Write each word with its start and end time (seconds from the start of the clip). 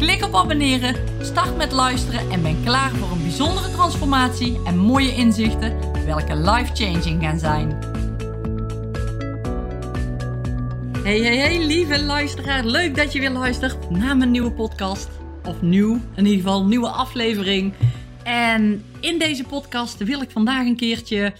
Klik 0.00 0.24
op 0.24 0.34
abonneren, 0.34 0.94
start 1.24 1.56
met 1.56 1.72
luisteren 1.72 2.30
en 2.30 2.42
ben 2.42 2.62
klaar 2.64 2.90
voor 2.90 3.10
een 3.10 3.22
bijzondere 3.22 3.70
transformatie 3.70 4.60
en 4.64 4.78
mooie 4.78 5.14
inzichten, 5.14 5.78
welke 6.04 6.36
life-changing 6.36 7.22
gaan 7.22 7.38
zijn. 7.38 7.68
Hey, 11.02 11.18
hey, 11.20 11.36
hey, 11.36 11.66
lieve 11.66 12.02
luisteraar. 12.02 12.64
Leuk 12.64 12.96
dat 12.96 13.12
je 13.12 13.20
weer 13.20 13.30
luistert 13.30 13.90
naar 13.90 14.16
mijn 14.16 14.30
nieuwe 14.30 14.52
podcast. 14.52 15.08
Of 15.44 15.62
nieuw, 15.62 16.00
in 16.14 16.24
ieder 16.26 16.40
geval, 16.40 16.66
nieuwe 16.66 16.88
aflevering. 16.88 17.74
En 18.22 18.84
in 19.00 19.18
deze 19.18 19.44
podcast 19.44 20.04
wil 20.04 20.22
ik 20.22 20.30
vandaag 20.30 20.66
een 20.66 20.76
keertje 20.76 21.32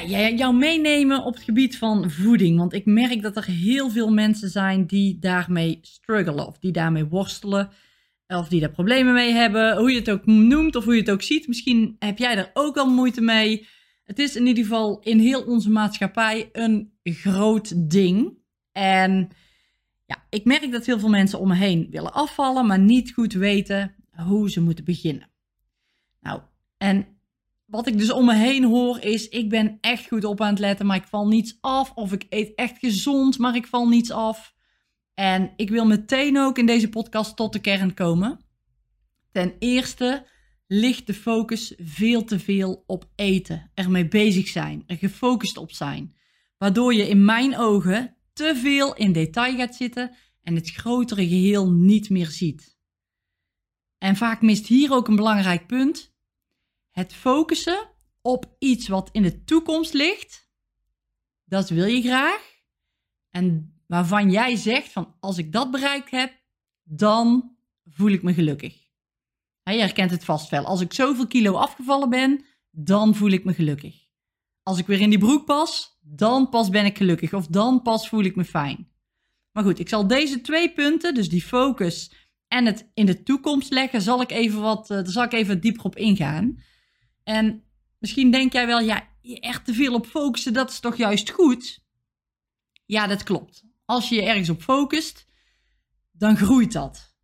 ja, 0.00 0.28
jou 0.28 0.54
meenemen 0.54 1.24
op 1.24 1.34
het 1.34 1.42
gebied 1.42 1.78
van 1.78 2.10
voeding. 2.10 2.58
Want 2.58 2.72
ik 2.72 2.86
merk 2.86 3.22
dat 3.22 3.36
er 3.36 3.44
heel 3.44 3.90
veel 3.90 4.10
mensen 4.10 4.48
zijn 4.48 4.86
die 4.86 5.18
daarmee 5.18 5.78
struggelen 5.82 6.46
of 6.46 6.58
die 6.58 6.72
daarmee 6.72 7.04
worstelen. 7.04 7.70
Of 8.38 8.48
die 8.48 8.60
daar 8.60 8.70
problemen 8.70 9.14
mee 9.14 9.32
hebben, 9.32 9.76
hoe 9.76 9.90
je 9.90 9.98
het 9.98 10.10
ook 10.10 10.26
noemt 10.26 10.76
of 10.76 10.84
hoe 10.84 10.94
je 10.94 11.00
het 11.00 11.10
ook 11.10 11.22
ziet. 11.22 11.48
Misschien 11.48 11.96
heb 11.98 12.18
jij 12.18 12.36
er 12.36 12.50
ook 12.52 12.76
al 12.76 12.90
moeite 12.90 13.20
mee. 13.20 13.66
Het 14.04 14.18
is 14.18 14.36
in 14.36 14.46
ieder 14.46 14.64
geval 14.64 15.00
in 15.00 15.18
heel 15.18 15.42
onze 15.42 15.70
maatschappij 15.70 16.48
een 16.52 16.92
groot 17.02 17.90
ding. 17.90 18.38
En 18.72 19.28
ja, 20.06 20.26
ik 20.30 20.44
merk 20.44 20.72
dat 20.72 20.86
heel 20.86 20.98
veel 20.98 21.08
mensen 21.08 21.38
om 21.38 21.48
me 21.48 21.54
heen 21.54 21.86
willen 21.90 22.12
afvallen, 22.12 22.66
maar 22.66 22.78
niet 22.78 23.12
goed 23.12 23.32
weten 23.32 23.94
hoe 24.26 24.50
ze 24.50 24.60
moeten 24.60 24.84
beginnen. 24.84 25.30
Nou, 26.20 26.40
en 26.78 27.06
wat 27.66 27.86
ik 27.86 27.98
dus 27.98 28.12
om 28.12 28.24
me 28.24 28.34
heen 28.34 28.64
hoor 28.64 29.00
is, 29.00 29.28
ik 29.28 29.48
ben 29.48 29.78
echt 29.80 30.08
goed 30.08 30.24
op 30.24 30.40
aan 30.40 30.50
het 30.50 30.58
letten, 30.58 30.86
maar 30.86 30.96
ik 30.96 31.06
val 31.06 31.28
niets 31.28 31.58
af. 31.60 31.92
Of 31.94 32.12
ik 32.12 32.26
eet 32.28 32.54
echt 32.54 32.78
gezond, 32.78 33.38
maar 33.38 33.56
ik 33.56 33.66
val 33.66 33.88
niets 33.88 34.10
af. 34.10 34.51
En 35.14 35.52
ik 35.56 35.70
wil 35.70 35.86
meteen 35.86 36.38
ook 36.38 36.58
in 36.58 36.66
deze 36.66 36.88
podcast 36.88 37.36
tot 37.36 37.52
de 37.52 37.60
kern 37.60 37.94
komen. 37.94 38.44
Ten 39.32 39.54
eerste 39.58 40.26
ligt 40.66 41.06
de 41.06 41.14
focus 41.14 41.74
veel 41.78 42.24
te 42.24 42.38
veel 42.38 42.84
op 42.86 43.10
eten, 43.14 43.70
ermee 43.74 44.08
bezig 44.08 44.48
zijn, 44.48 44.84
er 44.86 44.96
gefocust 44.96 45.56
op 45.56 45.72
zijn. 45.72 46.16
Waardoor 46.58 46.94
je 46.94 47.08
in 47.08 47.24
mijn 47.24 47.56
ogen 47.56 48.16
te 48.32 48.60
veel 48.62 48.94
in 48.94 49.12
detail 49.12 49.56
gaat 49.56 49.74
zitten 49.74 50.16
en 50.42 50.54
het 50.54 50.70
grotere 50.70 51.28
geheel 51.28 51.72
niet 51.72 52.10
meer 52.10 52.26
ziet. 52.30 52.76
En 53.98 54.16
vaak 54.16 54.42
mist 54.42 54.66
hier 54.66 54.92
ook 54.92 55.08
een 55.08 55.16
belangrijk 55.16 55.66
punt 55.66 56.12
het 56.92 57.14
focussen 57.14 57.90
op 58.20 58.54
iets 58.58 58.88
wat 58.88 59.08
in 59.12 59.22
de 59.22 59.44
toekomst 59.44 59.92
ligt, 59.92 60.50
dat 61.44 61.68
wil 61.68 61.84
je 61.84 62.02
graag. 62.02 62.60
En 63.30 63.71
waarvan 63.92 64.30
jij 64.30 64.56
zegt 64.56 64.92
van 64.92 65.14
als 65.20 65.38
ik 65.38 65.52
dat 65.52 65.70
bereikt 65.70 66.10
heb, 66.10 66.40
dan 66.82 67.56
voel 67.84 68.10
ik 68.10 68.22
me 68.22 68.34
gelukkig. 68.34 68.74
je 69.62 69.78
herkent 69.78 70.10
het 70.10 70.24
vast 70.24 70.50
wel. 70.50 70.64
Als 70.64 70.80
ik 70.80 70.92
zoveel 70.92 71.26
kilo 71.26 71.54
afgevallen 71.54 72.10
ben, 72.10 72.44
dan 72.70 73.14
voel 73.14 73.30
ik 73.30 73.44
me 73.44 73.54
gelukkig. 73.54 74.06
Als 74.62 74.78
ik 74.78 74.86
weer 74.86 75.00
in 75.00 75.10
die 75.10 75.18
broek 75.18 75.44
pas, 75.44 75.98
dan 76.00 76.48
pas 76.48 76.68
ben 76.68 76.84
ik 76.84 76.96
gelukkig. 76.96 77.32
Of 77.34 77.46
dan 77.46 77.82
pas 77.82 78.08
voel 78.08 78.24
ik 78.24 78.36
me 78.36 78.44
fijn. 78.44 78.88
Maar 79.52 79.64
goed, 79.64 79.78
ik 79.78 79.88
zal 79.88 80.06
deze 80.06 80.40
twee 80.40 80.72
punten, 80.72 81.14
dus 81.14 81.28
die 81.28 81.42
focus 81.42 82.12
en 82.48 82.66
het 82.66 82.90
in 82.94 83.06
de 83.06 83.22
toekomst 83.22 83.70
leggen, 83.70 84.02
zal 84.02 84.20
ik 84.20 84.30
even 84.30 84.60
wat, 84.60 84.90
uh, 84.90 84.96
daar 84.96 85.06
zal 85.06 85.24
ik 85.24 85.32
even 85.32 85.60
dieper 85.60 85.84
op 85.84 85.96
ingaan. 85.96 86.62
En 87.22 87.64
misschien 87.98 88.30
denk 88.30 88.52
jij 88.52 88.66
wel, 88.66 88.80
ja, 88.80 89.08
echt 89.22 89.64
te 89.64 89.74
veel 89.74 89.94
op 89.94 90.06
focussen, 90.06 90.52
dat 90.52 90.70
is 90.70 90.80
toch 90.80 90.96
juist 90.96 91.30
goed? 91.30 91.84
Ja, 92.86 93.06
dat 93.06 93.22
klopt. 93.22 93.70
Als 93.84 94.08
je 94.08 94.14
je 94.14 94.22
ergens 94.22 94.48
op 94.48 94.62
focust, 94.62 95.26
dan 96.12 96.36
groeit 96.36 96.72
dat. 96.72 97.16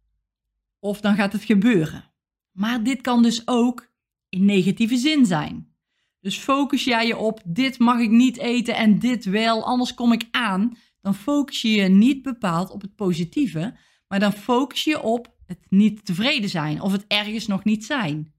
Of 0.78 1.00
dan 1.00 1.14
gaat 1.14 1.32
het 1.32 1.44
gebeuren. 1.44 2.12
Maar 2.52 2.82
dit 2.82 3.00
kan 3.00 3.22
dus 3.22 3.42
ook 3.46 3.92
in 4.28 4.44
negatieve 4.44 4.96
zin 4.96 5.26
zijn. 5.26 5.76
Dus 6.20 6.38
focus 6.38 6.84
jij 6.84 7.06
je 7.06 7.16
op 7.16 7.40
dit 7.44 7.78
mag 7.78 8.00
ik 8.00 8.10
niet 8.10 8.36
eten 8.36 8.76
en 8.76 8.98
dit 8.98 9.24
wel, 9.24 9.64
anders 9.64 9.94
kom 9.94 10.12
ik 10.12 10.28
aan. 10.30 10.76
Dan 11.00 11.14
focus 11.14 11.62
je 11.62 11.70
je 11.70 11.88
niet 11.88 12.22
bepaald 12.22 12.70
op 12.70 12.80
het 12.80 12.94
positieve, 12.94 13.76
maar 14.08 14.20
dan 14.20 14.32
focus 14.32 14.84
je 14.84 15.02
op 15.02 15.36
het 15.46 15.66
niet 15.68 16.04
tevreden 16.04 16.50
zijn 16.50 16.80
of 16.80 16.92
het 16.92 17.04
ergens 17.06 17.46
nog 17.46 17.64
niet 17.64 17.84
zijn. 17.84 18.34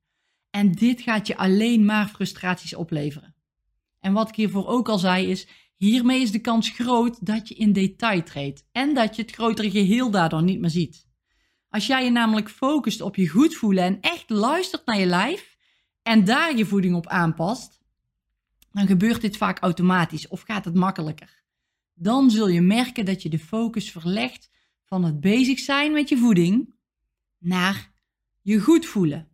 En 0.49 0.71
dit 0.71 1.01
gaat 1.01 1.27
je 1.27 1.37
alleen 1.37 1.85
maar 1.85 2.07
frustraties 2.07 2.75
opleveren. 2.75 3.35
En 3.99 4.13
wat 4.13 4.29
ik 4.29 4.35
hiervoor 4.35 4.67
ook 4.67 4.89
al 4.89 4.99
zei 4.99 5.27
is, 5.27 5.47
hiermee 5.85 6.21
is 6.21 6.31
de 6.31 6.39
kans 6.39 6.69
groot 6.69 7.25
dat 7.25 7.47
je 7.47 7.55
in 7.55 7.73
detail 7.73 8.23
treedt 8.23 8.65
en 8.71 8.93
dat 8.93 9.15
je 9.15 9.21
het 9.21 9.31
grotere 9.31 9.71
geheel 9.71 10.11
daardoor 10.11 10.43
niet 10.43 10.59
meer 10.59 10.69
ziet. 10.69 11.07
Als 11.69 11.87
jij 11.87 12.03
je 12.03 12.09
namelijk 12.09 12.49
focust 12.49 13.01
op 13.01 13.15
je 13.15 13.29
goed 13.29 13.55
voelen 13.55 13.83
en 13.83 13.97
echt 14.01 14.29
luistert 14.29 14.85
naar 14.85 14.99
je 14.99 15.05
lijf 15.05 15.57
en 16.01 16.23
daar 16.23 16.57
je 16.57 16.65
voeding 16.65 16.95
op 16.95 17.07
aanpast, 17.07 17.81
dan 18.71 18.87
gebeurt 18.87 19.21
dit 19.21 19.37
vaak 19.37 19.59
automatisch 19.59 20.27
of 20.27 20.41
gaat 20.41 20.65
het 20.65 20.75
makkelijker. 20.75 21.43
Dan 21.93 22.31
zul 22.31 22.47
je 22.47 22.61
merken 22.61 23.05
dat 23.05 23.21
je 23.21 23.29
de 23.29 23.39
focus 23.39 23.91
verlegt 23.91 24.49
van 24.83 25.03
het 25.03 25.19
bezig 25.19 25.59
zijn 25.59 25.91
met 25.91 26.09
je 26.09 26.17
voeding 26.17 26.73
naar 27.37 27.91
je 28.41 28.59
goed 28.59 28.85
voelen. 28.85 29.27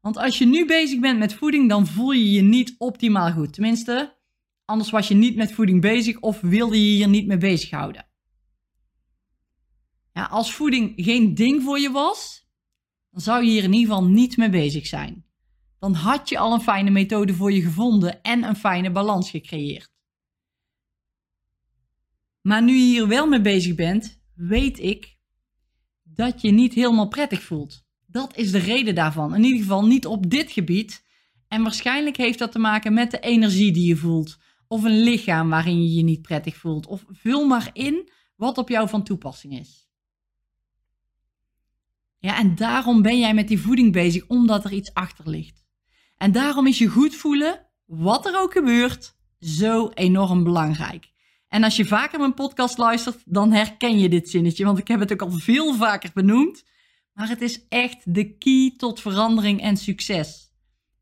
Want 0.00 0.16
als 0.16 0.38
je 0.38 0.46
nu 0.46 0.66
bezig 0.66 1.00
bent 1.00 1.18
met 1.18 1.34
voeding, 1.34 1.68
dan 1.68 1.86
voel 1.86 2.12
je 2.12 2.30
je 2.30 2.42
niet 2.42 2.74
optimaal 2.78 3.32
goed. 3.32 3.52
Tenminste, 3.52 4.15
anders 4.66 4.90
was 4.90 5.08
je 5.08 5.14
niet 5.14 5.36
met 5.36 5.52
voeding 5.52 5.80
bezig 5.80 6.20
of 6.20 6.40
wilde 6.40 6.76
je 6.76 6.96
hier 6.96 7.08
niet 7.08 7.26
mee 7.26 7.38
bezighouden. 7.38 8.06
Ja, 10.12 10.24
als 10.24 10.54
voeding 10.54 10.92
geen 10.96 11.34
ding 11.34 11.62
voor 11.62 11.78
je 11.78 11.90
was, 11.90 12.48
dan 13.10 13.20
zou 13.20 13.44
je 13.44 13.50
hier 13.50 13.64
in 13.64 13.72
ieder 13.72 13.94
geval 13.94 14.08
niet 14.08 14.36
mee 14.36 14.50
bezig 14.50 14.86
zijn. 14.86 15.24
Dan 15.78 15.94
had 15.94 16.28
je 16.28 16.38
al 16.38 16.52
een 16.52 16.60
fijne 16.60 16.90
methode 16.90 17.34
voor 17.34 17.52
je 17.52 17.62
gevonden 17.62 18.22
en 18.22 18.42
een 18.42 18.56
fijne 18.56 18.90
balans 18.90 19.30
gecreëerd. 19.30 19.94
Maar 22.40 22.62
nu 22.62 22.72
je 22.72 22.84
hier 22.84 23.08
wel 23.08 23.26
mee 23.26 23.40
bezig 23.40 23.74
bent, 23.74 24.20
weet 24.34 24.78
ik 24.78 25.16
dat 26.02 26.40
je 26.40 26.50
niet 26.50 26.74
helemaal 26.74 27.08
prettig 27.08 27.42
voelt. 27.42 27.84
Dat 28.06 28.36
is 28.36 28.50
de 28.50 28.58
reden 28.58 28.94
daarvan. 28.94 29.34
In 29.34 29.44
ieder 29.44 29.60
geval 29.60 29.86
niet 29.86 30.06
op 30.06 30.30
dit 30.30 30.52
gebied. 30.52 31.04
En 31.48 31.62
waarschijnlijk 31.62 32.16
heeft 32.16 32.38
dat 32.38 32.52
te 32.52 32.58
maken 32.58 32.92
met 32.92 33.10
de 33.10 33.20
energie 33.20 33.72
die 33.72 33.86
je 33.86 33.96
voelt. 33.96 34.38
Of 34.68 34.84
een 34.84 35.02
lichaam 35.02 35.50
waarin 35.50 35.82
je 35.82 35.94
je 35.94 36.02
niet 36.02 36.22
prettig 36.22 36.56
voelt. 36.56 36.86
Of 36.86 37.04
vul 37.08 37.46
maar 37.46 37.70
in 37.72 38.10
wat 38.36 38.58
op 38.58 38.68
jou 38.68 38.88
van 38.88 39.04
toepassing 39.04 39.58
is. 39.58 39.88
Ja, 42.18 42.38
en 42.38 42.54
daarom 42.54 43.02
ben 43.02 43.18
jij 43.18 43.34
met 43.34 43.48
die 43.48 43.60
voeding 43.60 43.92
bezig, 43.92 44.26
omdat 44.26 44.64
er 44.64 44.72
iets 44.72 44.94
achter 44.94 45.28
ligt. 45.28 45.64
En 46.16 46.32
daarom 46.32 46.66
is 46.66 46.78
je 46.78 46.88
goed 46.88 47.14
voelen, 47.14 47.66
wat 47.84 48.26
er 48.26 48.40
ook 48.40 48.52
gebeurt, 48.52 49.16
zo 49.40 49.88
enorm 49.88 50.44
belangrijk. 50.44 51.10
En 51.48 51.64
als 51.64 51.76
je 51.76 51.84
vaker 51.84 52.18
mijn 52.18 52.34
podcast 52.34 52.78
luistert, 52.78 53.22
dan 53.24 53.52
herken 53.52 53.98
je 53.98 54.08
dit 54.08 54.28
zinnetje, 54.28 54.64
want 54.64 54.78
ik 54.78 54.88
heb 54.88 55.00
het 55.00 55.12
ook 55.12 55.22
al 55.22 55.30
veel 55.30 55.74
vaker 55.74 56.10
benoemd. 56.14 56.64
Maar 57.12 57.28
het 57.28 57.40
is 57.40 57.68
echt 57.68 58.14
de 58.14 58.36
key 58.36 58.74
tot 58.76 59.00
verandering 59.00 59.60
en 59.60 59.76
succes. 59.76 60.52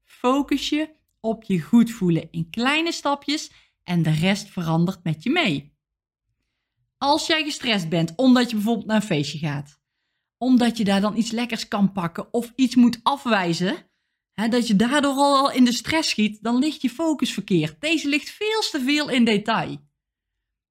Focus 0.05 0.69
je 0.69 0.89
op 1.21 1.43
je 1.43 1.61
goed 1.61 1.91
voelen 1.91 2.29
in 2.31 2.51
kleine 2.51 2.93
stapjes 2.93 3.51
en 3.85 4.03
de 4.03 4.11
rest 4.11 4.49
verandert 4.49 5.05
met 5.05 5.23
je 5.23 5.31
mee. 5.31 5.73
Als 6.99 7.27
jij 7.27 7.45
gestrest 7.45 7.89
bent 7.89 8.13
omdat 8.17 8.51
je 8.51 8.57
bijvoorbeeld 8.57 8.87
naar 8.87 8.97
een 8.97 9.03
feestje 9.03 9.39
gaat, 9.39 9.81
omdat 10.39 10.77
je 10.77 10.85
daar 10.85 11.01
dan 11.01 11.17
iets 11.17 11.31
lekkers 11.31 11.69
kan 11.69 11.93
pakken 11.93 12.33
of 12.33 12.53
iets 12.55 12.75
moet 12.75 13.01
afwijzen, 13.03 13.91
hè, 14.33 14.49
dat 14.49 14.67
je 14.67 14.77
daardoor 14.77 15.15
al 15.15 15.53
in 15.53 15.65
de 15.65 15.73
stress 15.73 16.09
schiet, 16.11 16.43
dan 16.43 16.59
ligt 16.59 16.83
je 16.83 16.91
focus 16.91 17.33
verkeerd. 17.33 17.81
Deze 17.81 18.09
ligt 18.09 18.31
veel 18.31 18.61
te 18.71 18.81
veel 18.81 19.09
in 19.09 19.25
detail. 19.25 19.79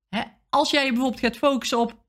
Hè, 0.10 0.24
als 0.50 0.72
jij 0.72 0.86
je 0.86 0.92
bijvoorbeeld 0.92 1.22
gaat 1.22 1.38
focussen 1.38 1.80
op, 1.80 2.06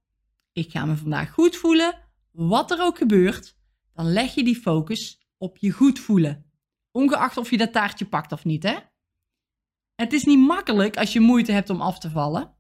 ik 0.53 0.71
ga 0.71 0.85
me 0.85 0.97
vandaag 0.97 1.33
goed 1.33 1.57
voelen, 1.57 1.99
wat 2.31 2.71
er 2.71 2.83
ook 2.83 2.99
gebeurt, 2.99 3.57
dan 3.93 4.13
leg 4.13 4.35
je 4.35 4.45
die 4.45 4.61
focus 4.61 5.29
op 5.37 5.57
je 5.57 5.71
goed 5.71 5.99
voelen. 5.99 6.51
Ongeacht 6.91 7.37
of 7.37 7.51
je 7.51 7.57
dat 7.57 7.73
taartje 7.73 8.07
pakt 8.07 8.33
of 8.33 8.45
niet, 8.45 8.63
hè? 8.63 8.77
Het 9.95 10.13
is 10.13 10.25
niet 10.25 10.39
makkelijk 10.39 10.97
als 10.97 11.13
je 11.13 11.21
moeite 11.21 11.53
hebt 11.53 11.71
om 11.71 11.81
af 11.81 11.99
te 11.99 12.11
vallen. 12.11 12.55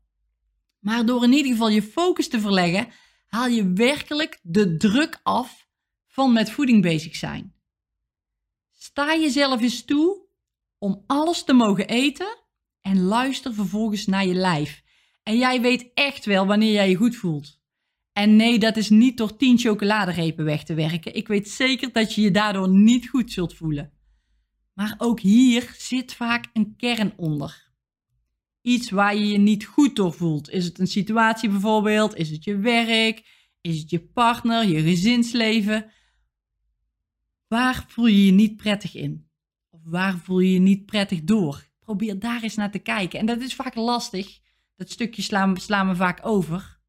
Maar 0.79 1.07
door 1.07 1.25
in 1.25 1.33
ieder 1.33 1.53
geval 1.53 1.69
je 1.69 1.83
focus 1.83 2.29
te 2.29 2.41
verleggen, 2.41 2.89
haal 3.27 3.47
je 3.49 3.73
werkelijk 3.73 4.41
de 4.43 4.77
druk 4.77 5.21
af 5.23 5.69
van 6.07 6.33
met 6.33 6.51
voeding 6.51 6.83
bezig 6.83 7.17
zijn. 7.17 7.55
sta 8.71 9.17
jezelf 9.17 9.61
eens 9.61 9.85
toe 9.85 10.27
om 10.79 11.05
alles 11.07 11.45
te 11.45 11.53
mogen 11.53 11.89
eten 11.89 12.39
en 12.81 13.03
luister 13.03 13.55
vervolgens 13.55 14.07
naar 14.07 14.27
je 14.27 14.35
lijf. 14.35 14.83
En 15.23 15.39
jij 15.39 15.61
weet 15.61 15.91
echt 15.95 16.25
wel 16.25 16.47
wanneer 16.47 16.73
jij 16.73 16.89
je 16.89 16.97
goed 16.97 17.17
voelt. 17.17 17.63
En 18.13 18.37
nee, 18.37 18.59
dat 18.59 18.77
is 18.77 18.91
niet 18.91 19.17
door 19.17 19.37
10 19.37 19.59
chocoladerepen 19.59 20.45
weg 20.45 20.65
te 20.65 20.75
werken. 20.75 21.15
Ik 21.15 21.29
weet 21.29 21.49
zeker 21.49 21.93
dat 21.93 22.15
je 22.15 22.21
je 22.21 22.31
daardoor 22.31 22.69
niet 22.69 23.09
goed 23.09 23.33
zult 23.33 23.55
voelen. 23.55 23.93
Maar 24.75 24.95
ook 24.99 25.21
hier 25.21 25.75
zit 25.79 26.15
vaak 26.15 26.51
een 26.53 26.77
kern 26.77 27.13
onder. 27.17 27.73
Iets 28.61 28.91
waar 28.91 29.17
je 29.17 29.27
je 29.27 29.39
niet 29.39 29.65
goed 29.65 29.97
door 29.97 30.13
voelt. 30.13 30.51
Is 30.51 30.65
het 30.65 30.79
een 30.79 30.87
situatie 30.87 31.49
bijvoorbeeld? 31.49 32.15
Is 32.15 32.31
het 32.31 32.45
je 32.45 32.57
werk? 32.57 33.49
Is 33.61 33.79
het 33.79 33.91
je 33.91 34.01
partner? 34.01 34.67
Je 34.67 34.83
gezinsleven? 34.83 35.93
Waar 37.49 37.85
voel 37.89 38.07
je 38.07 38.25
je 38.25 38.33
niet 38.33 38.57
prettig 38.57 38.95
in? 38.95 39.29
Of 39.71 39.81
waar 39.85 40.19
voel 40.19 40.39
je 40.39 40.53
je 40.53 40.59
niet 40.59 40.87
prettig 40.87 41.25
door? 41.25 41.69
Probeer 41.81 42.19
daar 42.19 42.43
eens 42.43 42.55
naar 42.55 42.71
te 42.71 42.79
kijken. 42.79 43.19
En 43.19 43.27
dat 43.27 43.41
is 43.41 43.55
vaak 43.55 43.75
lastig. 43.75 44.39
Dat 44.77 44.91
stukje 44.91 45.23
slaan, 45.23 45.55
we 45.89 45.97
vaak 45.97 46.27
over. 46.27 46.81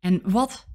En 0.00 0.30
wat 0.30 0.66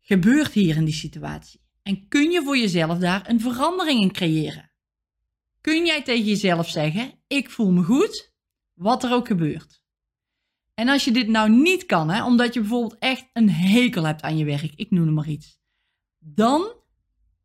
gebeurt 0.00 0.52
hier 0.52 0.76
in 0.76 0.84
die 0.84 0.94
situatie? 0.94 1.67
En 1.88 2.08
kun 2.08 2.30
je 2.30 2.42
voor 2.42 2.58
jezelf 2.58 2.98
daar 2.98 3.28
een 3.28 3.40
verandering 3.40 4.00
in 4.00 4.12
creëren? 4.12 4.70
Kun 5.60 5.86
jij 5.86 6.02
tegen 6.02 6.24
jezelf 6.24 6.68
zeggen: 6.68 7.20
Ik 7.26 7.50
voel 7.50 7.70
me 7.70 7.82
goed, 7.82 8.32
wat 8.74 9.04
er 9.04 9.12
ook 9.12 9.26
gebeurt? 9.26 9.82
En 10.74 10.88
als 10.88 11.04
je 11.04 11.10
dit 11.10 11.28
nou 11.28 11.50
niet 11.50 11.86
kan, 11.86 12.10
hè, 12.10 12.24
omdat 12.24 12.54
je 12.54 12.60
bijvoorbeeld 12.60 12.98
echt 12.98 13.26
een 13.32 13.50
hekel 13.50 14.04
hebt 14.04 14.22
aan 14.22 14.36
je 14.36 14.44
werk, 14.44 14.72
ik 14.74 14.90
noem 14.90 15.06
er 15.06 15.12
maar 15.12 15.28
iets, 15.28 15.60
dan 16.18 16.72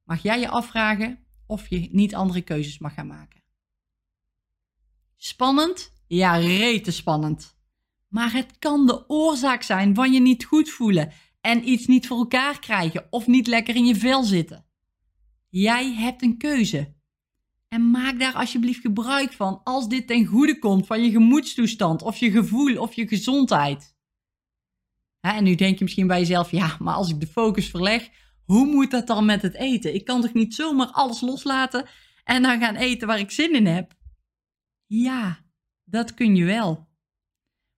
mag 0.04 0.22
jij 0.22 0.40
je 0.40 0.50
afvragen 0.50 1.26
of 1.46 1.70
je 1.70 1.88
niet 1.92 2.16
andere 2.16 2.42
keuzes 2.42 2.80
mag 2.80 2.94
gaan 2.94 3.08
maken. 3.08 3.44
Spannend? 5.16 5.94
Ja, 6.08 6.36
rete 6.36 6.92
spannend. 6.92 7.58
Maar 8.08 8.34
het 8.34 8.60
kan 8.60 8.86
de 8.86 9.10
oorzaak 9.10 9.62
zijn 9.62 9.96
van 9.96 10.14
je 10.14 10.20
niet 10.20 10.46
goed 10.46 10.70
voelen 10.70 11.14
en 11.46 11.70
iets 11.70 11.88
niet 11.88 12.08
voor 12.08 12.18
elkaar 12.18 12.60
krijgen 12.60 13.08
of 13.10 13.28
niet 13.28 13.48
lekker 13.48 13.76
in 13.76 13.86
je 13.86 13.96
vel 13.96 14.24
zitten. 14.24 14.66
Jij 15.50 15.94
hebt 15.94 16.22
een 16.22 16.38
keuze. 16.38 16.94
En 17.68 17.92
maak 17.92 18.20
daar 18.20 18.34
alsjeblieft 18.34 18.82
gebruik 18.82 19.34
van 19.34 19.62
als 19.64 19.88
dit 19.88 20.08
ten 20.08 20.26
goede 20.26 20.60
komt 20.60 20.86
van 20.86 21.04
je 21.04 21.12
gemoedstoestand 21.12 22.02
of 22.02 22.18
je 22.18 22.32
gevoel 22.32 22.78
of 22.78 22.94
je 22.94 23.08
gezondheid. 23.08 23.96
en 25.20 25.44
nu 25.44 25.56
denk 25.56 25.78
je 25.78 25.84
misschien 25.84 26.08
bij 26.08 26.20
jezelf, 26.20 26.52
ja, 26.52 26.78
maar 26.80 26.94
als 26.94 27.10
ik 27.10 27.20
de 27.20 27.28
focus 27.28 27.70
verleg, 27.70 28.10
hoe 28.46 28.66
moet 28.66 28.92
dat 28.92 29.08
dan 29.08 29.26
met 29.26 29.42
het 29.42 29.56
eten? 29.56 29.94
Ik 29.94 30.06
kan 30.06 30.22
toch 30.22 30.34
niet 30.34 30.56
zomaar 30.56 30.88
alles 30.88 31.22
loslaten 31.22 31.90
en 32.24 32.42
dan 32.42 32.60
gaan 32.60 32.76
eten 32.76 33.08
waar 33.08 33.20
ik 33.20 33.32
zin 33.32 33.56
in 33.56 33.66
heb? 33.66 33.94
Ja, 34.86 35.46
dat 35.84 36.14
kun 36.14 36.36
je 36.36 36.46
wel. 36.46 36.88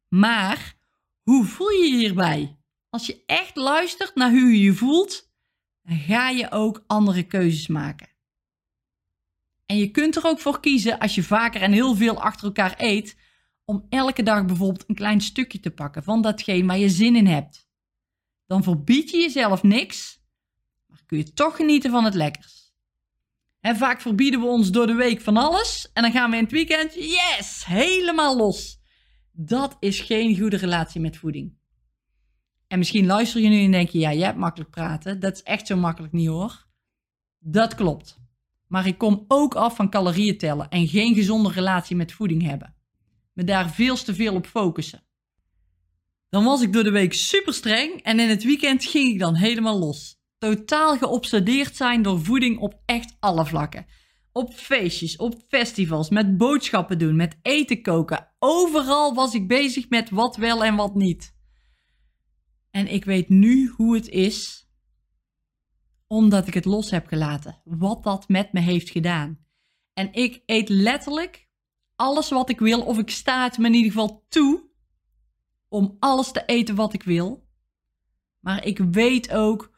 Maar 0.07 0.77
hoe 1.21 1.45
voel 1.45 1.69
je 1.69 1.87
je 1.87 1.97
hierbij? 1.97 2.57
Als 2.95 3.05
je 3.05 3.23
echt 3.25 3.55
luistert 3.55 4.15
naar 4.15 4.31
hoe 4.31 4.51
je 4.51 4.61
je 4.61 4.73
voelt, 4.73 5.29
dan 5.83 5.97
ga 5.97 6.29
je 6.29 6.51
ook 6.51 6.83
andere 6.87 7.23
keuzes 7.23 7.67
maken. 7.67 8.09
En 9.65 9.77
je 9.77 9.91
kunt 9.91 10.15
er 10.15 10.25
ook 10.25 10.39
voor 10.39 10.59
kiezen 10.59 10.99
als 10.99 11.15
je 11.15 11.23
vaker 11.23 11.61
en 11.61 11.71
heel 11.71 11.95
veel 11.95 12.21
achter 12.21 12.45
elkaar 12.45 12.73
eet, 12.77 13.17
om 13.65 13.85
elke 13.89 14.23
dag 14.23 14.45
bijvoorbeeld 14.45 14.83
een 14.87 14.95
klein 14.95 15.21
stukje 15.21 15.59
te 15.59 15.71
pakken 15.71 16.03
van 16.03 16.21
datgene 16.21 16.65
waar 16.65 16.77
je 16.77 16.89
zin 16.89 17.15
in 17.15 17.27
hebt. 17.27 17.69
Dan 18.45 18.63
verbied 18.63 19.09
je 19.09 19.17
jezelf 19.17 19.63
niks, 19.63 20.19
maar 20.87 21.03
kun 21.05 21.17
je 21.17 21.33
toch 21.33 21.55
genieten 21.55 21.91
van 21.91 22.05
het 22.05 22.13
lekkers. 22.13 22.73
En 23.59 23.77
vaak 23.77 24.01
verbieden 24.01 24.39
we 24.39 24.45
ons 24.45 24.71
door 24.71 24.87
de 24.87 24.93
week 24.93 25.21
van 25.21 25.37
alles 25.37 25.89
en 25.93 26.01
dan 26.01 26.11
gaan 26.11 26.29
we 26.29 26.37
in 26.37 26.43
het 26.43 26.51
weekend, 26.51 26.93
yes, 26.93 27.65
helemaal 27.65 28.37
los. 28.37 28.79
Dat 29.31 29.77
is 29.79 29.99
geen 29.99 30.37
goede 30.37 30.57
relatie 30.57 31.01
met 31.01 31.17
voeding. 31.17 31.63
En 32.67 32.77
misschien 32.77 33.05
luister 33.05 33.41
je 33.41 33.49
nu 33.49 33.63
en 33.63 33.71
denk 33.71 33.89
je, 33.89 33.99
ja, 33.99 34.13
jij 34.13 34.25
hebt 34.25 34.37
makkelijk 34.37 34.69
praten. 34.69 35.19
Dat 35.19 35.33
is 35.33 35.43
echt 35.43 35.67
zo 35.67 35.75
makkelijk 35.75 36.13
niet 36.13 36.27
hoor. 36.27 36.65
Dat 37.39 37.75
klopt. 37.75 38.19
Maar 38.67 38.87
ik 38.87 38.97
kom 38.97 39.25
ook 39.27 39.55
af 39.55 39.75
van 39.75 39.89
calorieën 39.89 40.37
tellen 40.37 40.69
en 40.69 40.87
geen 40.87 41.15
gezonde 41.15 41.51
relatie 41.51 41.95
met 41.95 42.11
voeding 42.11 42.43
hebben. 42.43 42.75
Me 43.33 43.43
daar 43.43 43.69
veel 43.69 43.95
te 43.95 44.15
veel 44.15 44.35
op 44.35 44.47
focussen. 44.47 45.03
Dan 46.29 46.43
was 46.43 46.61
ik 46.61 46.73
door 46.73 46.83
de 46.83 46.91
week 46.91 47.13
super 47.13 47.53
streng 47.53 48.01
en 48.01 48.19
in 48.19 48.29
het 48.29 48.43
weekend 48.43 48.85
ging 48.85 49.13
ik 49.13 49.19
dan 49.19 49.35
helemaal 49.35 49.79
los. 49.79 50.19
Totaal 50.37 50.97
geobsedeerd 50.97 51.75
zijn 51.75 52.01
door 52.01 52.21
voeding 52.21 52.59
op 52.59 52.81
echt 52.85 53.15
alle 53.19 53.45
vlakken. 53.45 53.85
Op 54.31 54.53
feestjes, 54.53 55.15
op 55.15 55.35
festivals, 55.47 56.09
met 56.09 56.37
boodschappen 56.37 56.97
doen, 56.97 57.15
met 57.15 57.37
eten 57.41 57.81
koken. 57.81 58.31
Overal 58.39 59.13
was 59.13 59.33
ik 59.33 59.47
bezig 59.47 59.89
met 59.89 60.09
wat 60.09 60.35
wel 60.35 60.63
en 60.63 60.75
wat 60.75 60.95
niet. 60.95 61.34
En 62.75 62.87
ik 62.87 63.05
weet 63.05 63.29
nu 63.29 63.67
hoe 63.67 63.95
het 63.95 64.09
is, 64.09 64.69
omdat 66.07 66.47
ik 66.47 66.53
het 66.53 66.65
los 66.65 66.91
heb 66.91 67.07
gelaten. 67.07 67.61
Wat 67.63 68.03
dat 68.03 68.27
met 68.27 68.53
me 68.53 68.59
heeft 68.59 68.89
gedaan. 68.89 69.45
En 69.93 70.13
ik 70.13 70.43
eet 70.45 70.69
letterlijk 70.69 71.49
alles 71.95 72.29
wat 72.29 72.49
ik 72.49 72.59
wil, 72.59 72.81
of 72.81 72.97
ik 72.97 73.09
sta 73.09 73.43
het 73.43 73.57
me 73.57 73.67
in 73.67 73.73
ieder 73.73 73.91
geval 73.91 74.25
toe 74.29 74.69
om 75.67 75.95
alles 75.99 76.31
te 76.31 76.43
eten 76.45 76.75
wat 76.75 76.93
ik 76.93 77.03
wil. 77.03 77.47
Maar 78.39 78.65
ik 78.65 78.77
weet 78.77 79.31
ook 79.31 79.77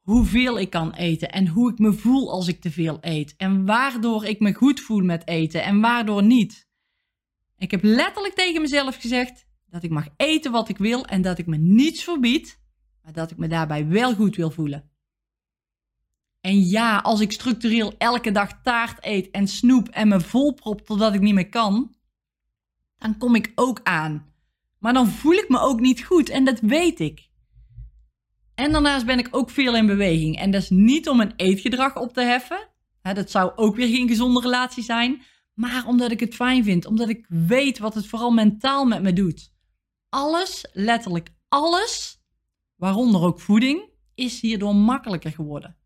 hoeveel 0.00 0.58
ik 0.58 0.70
kan 0.70 0.92
eten 0.92 1.32
en 1.32 1.48
hoe 1.48 1.70
ik 1.70 1.78
me 1.78 1.92
voel 1.92 2.30
als 2.30 2.48
ik 2.48 2.60
te 2.60 2.70
veel 2.70 2.98
eet. 3.00 3.34
En 3.36 3.64
waardoor 3.64 4.24
ik 4.24 4.40
me 4.40 4.54
goed 4.54 4.80
voel 4.80 5.02
met 5.02 5.28
eten 5.28 5.62
en 5.62 5.80
waardoor 5.80 6.22
niet. 6.22 6.68
Ik 7.58 7.70
heb 7.70 7.82
letterlijk 7.82 8.34
tegen 8.34 8.60
mezelf 8.60 8.96
gezegd 8.96 9.45
dat 9.76 9.84
ik 9.84 9.96
mag 9.96 10.08
eten 10.16 10.52
wat 10.52 10.68
ik 10.68 10.78
wil 10.78 11.04
en 11.04 11.22
dat 11.22 11.38
ik 11.38 11.46
me 11.46 11.56
niets 11.56 12.04
verbied, 12.04 12.60
maar 13.02 13.12
dat 13.12 13.30
ik 13.30 13.36
me 13.36 13.48
daarbij 13.48 13.88
wel 13.88 14.14
goed 14.14 14.36
wil 14.36 14.50
voelen. 14.50 14.90
En 16.40 16.60
ja, 16.60 16.98
als 16.98 17.20
ik 17.20 17.32
structureel 17.32 17.94
elke 17.98 18.32
dag 18.32 18.62
taart 18.62 19.04
eet 19.04 19.30
en 19.30 19.48
snoep 19.48 19.88
en 19.88 20.08
me 20.08 20.20
volprop 20.20 20.80
totdat 20.80 21.14
ik 21.14 21.20
niet 21.20 21.34
meer 21.34 21.48
kan, 21.48 21.94
dan 22.98 23.18
kom 23.18 23.34
ik 23.34 23.52
ook 23.54 23.80
aan. 23.82 24.32
Maar 24.78 24.92
dan 24.92 25.08
voel 25.08 25.32
ik 25.32 25.48
me 25.48 25.58
ook 25.58 25.80
niet 25.80 26.04
goed 26.04 26.28
en 26.28 26.44
dat 26.44 26.60
weet 26.60 27.00
ik. 27.00 27.28
En 28.54 28.72
daarnaast 28.72 29.06
ben 29.06 29.18
ik 29.18 29.28
ook 29.30 29.50
veel 29.50 29.76
in 29.76 29.86
beweging. 29.86 30.38
En 30.38 30.50
dat 30.50 30.62
is 30.62 30.70
niet 30.70 31.08
om 31.08 31.20
een 31.20 31.32
eetgedrag 31.36 31.96
op 31.96 32.12
te 32.12 32.22
heffen. 32.22 32.68
dat 33.02 33.30
zou 33.30 33.52
ook 33.56 33.76
weer 33.76 33.88
geen 33.88 34.08
gezonde 34.08 34.40
relatie 34.40 34.82
zijn. 34.82 35.22
Maar 35.54 35.86
omdat 35.86 36.10
ik 36.10 36.20
het 36.20 36.34
fijn 36.34 36.64
vind. 36.64 36.86
Omdat 36.86 37.08
ik 37.08 37.26
weet 37.28 37.78
wat 37.78 37.94
het 37.94 38.06
vooral 38.06 38.30
mentaal 38.30 38.84
met 38.84 39.02
me 39.02 39.12
doet. 39.12 39.54
Alles, 40.16 40.66
letterlijk 40.72 41.28
alles, 41.48 42.22
waaronder 42.76 43.20
ook 43.20 43.40
voeding, 43.40 43.90
is 44.14 44.40
hierdoor 44.40 44.74
makkelijker 44.74 45.30
geworden. 45.30 45.76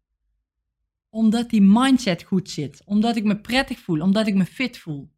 Omdat 1.09 1.51
die 1.51 1.63
mindset 1.63 2.23
goed 2.23 2.51
zit. 2.51 2.83
Omdat 2.85 3.17
ik 3.17 3.25
me 3.25 3.41
prettig 3.41 3.79
voel. 3.79 4.01
Omdat 4.01 4.27
ik 4.27 4.35
me 4.35 4.45
fit 4.45 4.79
voel. 4.79 5.11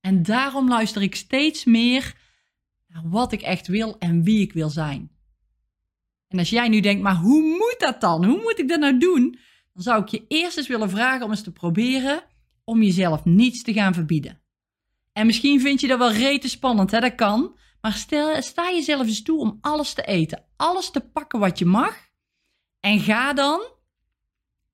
En 0.00 0.22
daarom 0.22 0.68
luister 0.68 1.02
ik 1.02 1.14
steeds 1.14 1.64
meer 1.64 2.16
naar 2.86 3.08
wat 3.08 3.32
ik 3.32 3.42
echt 3.42 3.66
wil 3.66 3.98
en 3.98 4.22
wie 4.22 4.40
ik 4.40 4.52
wil 4.52 4.70
zijn. 4.70 5.10
En 6.28 6.38
als 6.38 6.50
jij 6.50 6.68
nu 6.68 6.80
denkt, 6.80 7.02
maar 7.02 7.16
hoe 7.16 7.42
moet 7.42 7.76
dat 7.78 8.00
dan? 8.00 8.24
Hoe 8.24 8.40
moet 8.40 8.58
ik 8.58 8.68
dat 8.68 8.80
nou 8.80 8.98
doen? 8.98 9.38
Dan 9.72 9.82
zou 9.82 10.02
ik 10.02 10.08
je 10.08 10.24
eerst 10.28 10.56
eens 10.56 10.68
willen 10.68 10.90
vragen 10.90 11.24
om 11.24 11.30
eens 11.30 11.42
te 11.42 11.52
proberen 11.52 12.24
om 12.64 12.82
jezelf 12.82 13.24
niets 13.24 13.62
te 13.62 13.72
gaan 13.72 13.94
verbieden. 13.94 14.40
En 15.18 15.26
misschien 15.26 15.60
vind 15.60 15.80
je 15.80 15.86
dat 15.86 15.98
wel 15.98 16.12
rete 16.12 16.48
spannend, 16.48 16.90
hè? 16.90 17.00
dat 17.00 17.14
kan. 17.14 17.56
Maar 17.80 17.92
stel, 17.92 18.42
sta 18.42 18.70
jezelf 18.70 19.06
eens 19.06 19.22
toe 19.22 19.40
om 19.40 19.58
alles 19.60 19.92
te 19.92 20.02
eten. 20.02 20.44
Alles 20.56 20.90
te 20.90 21.00
pakken 21.00 21.38
wat 21.38 21.58
je 21.58 21.64
mag. 21.64 21.96
En 22.80 23.00
ga 23.00 23.32
dan 23.32 23.60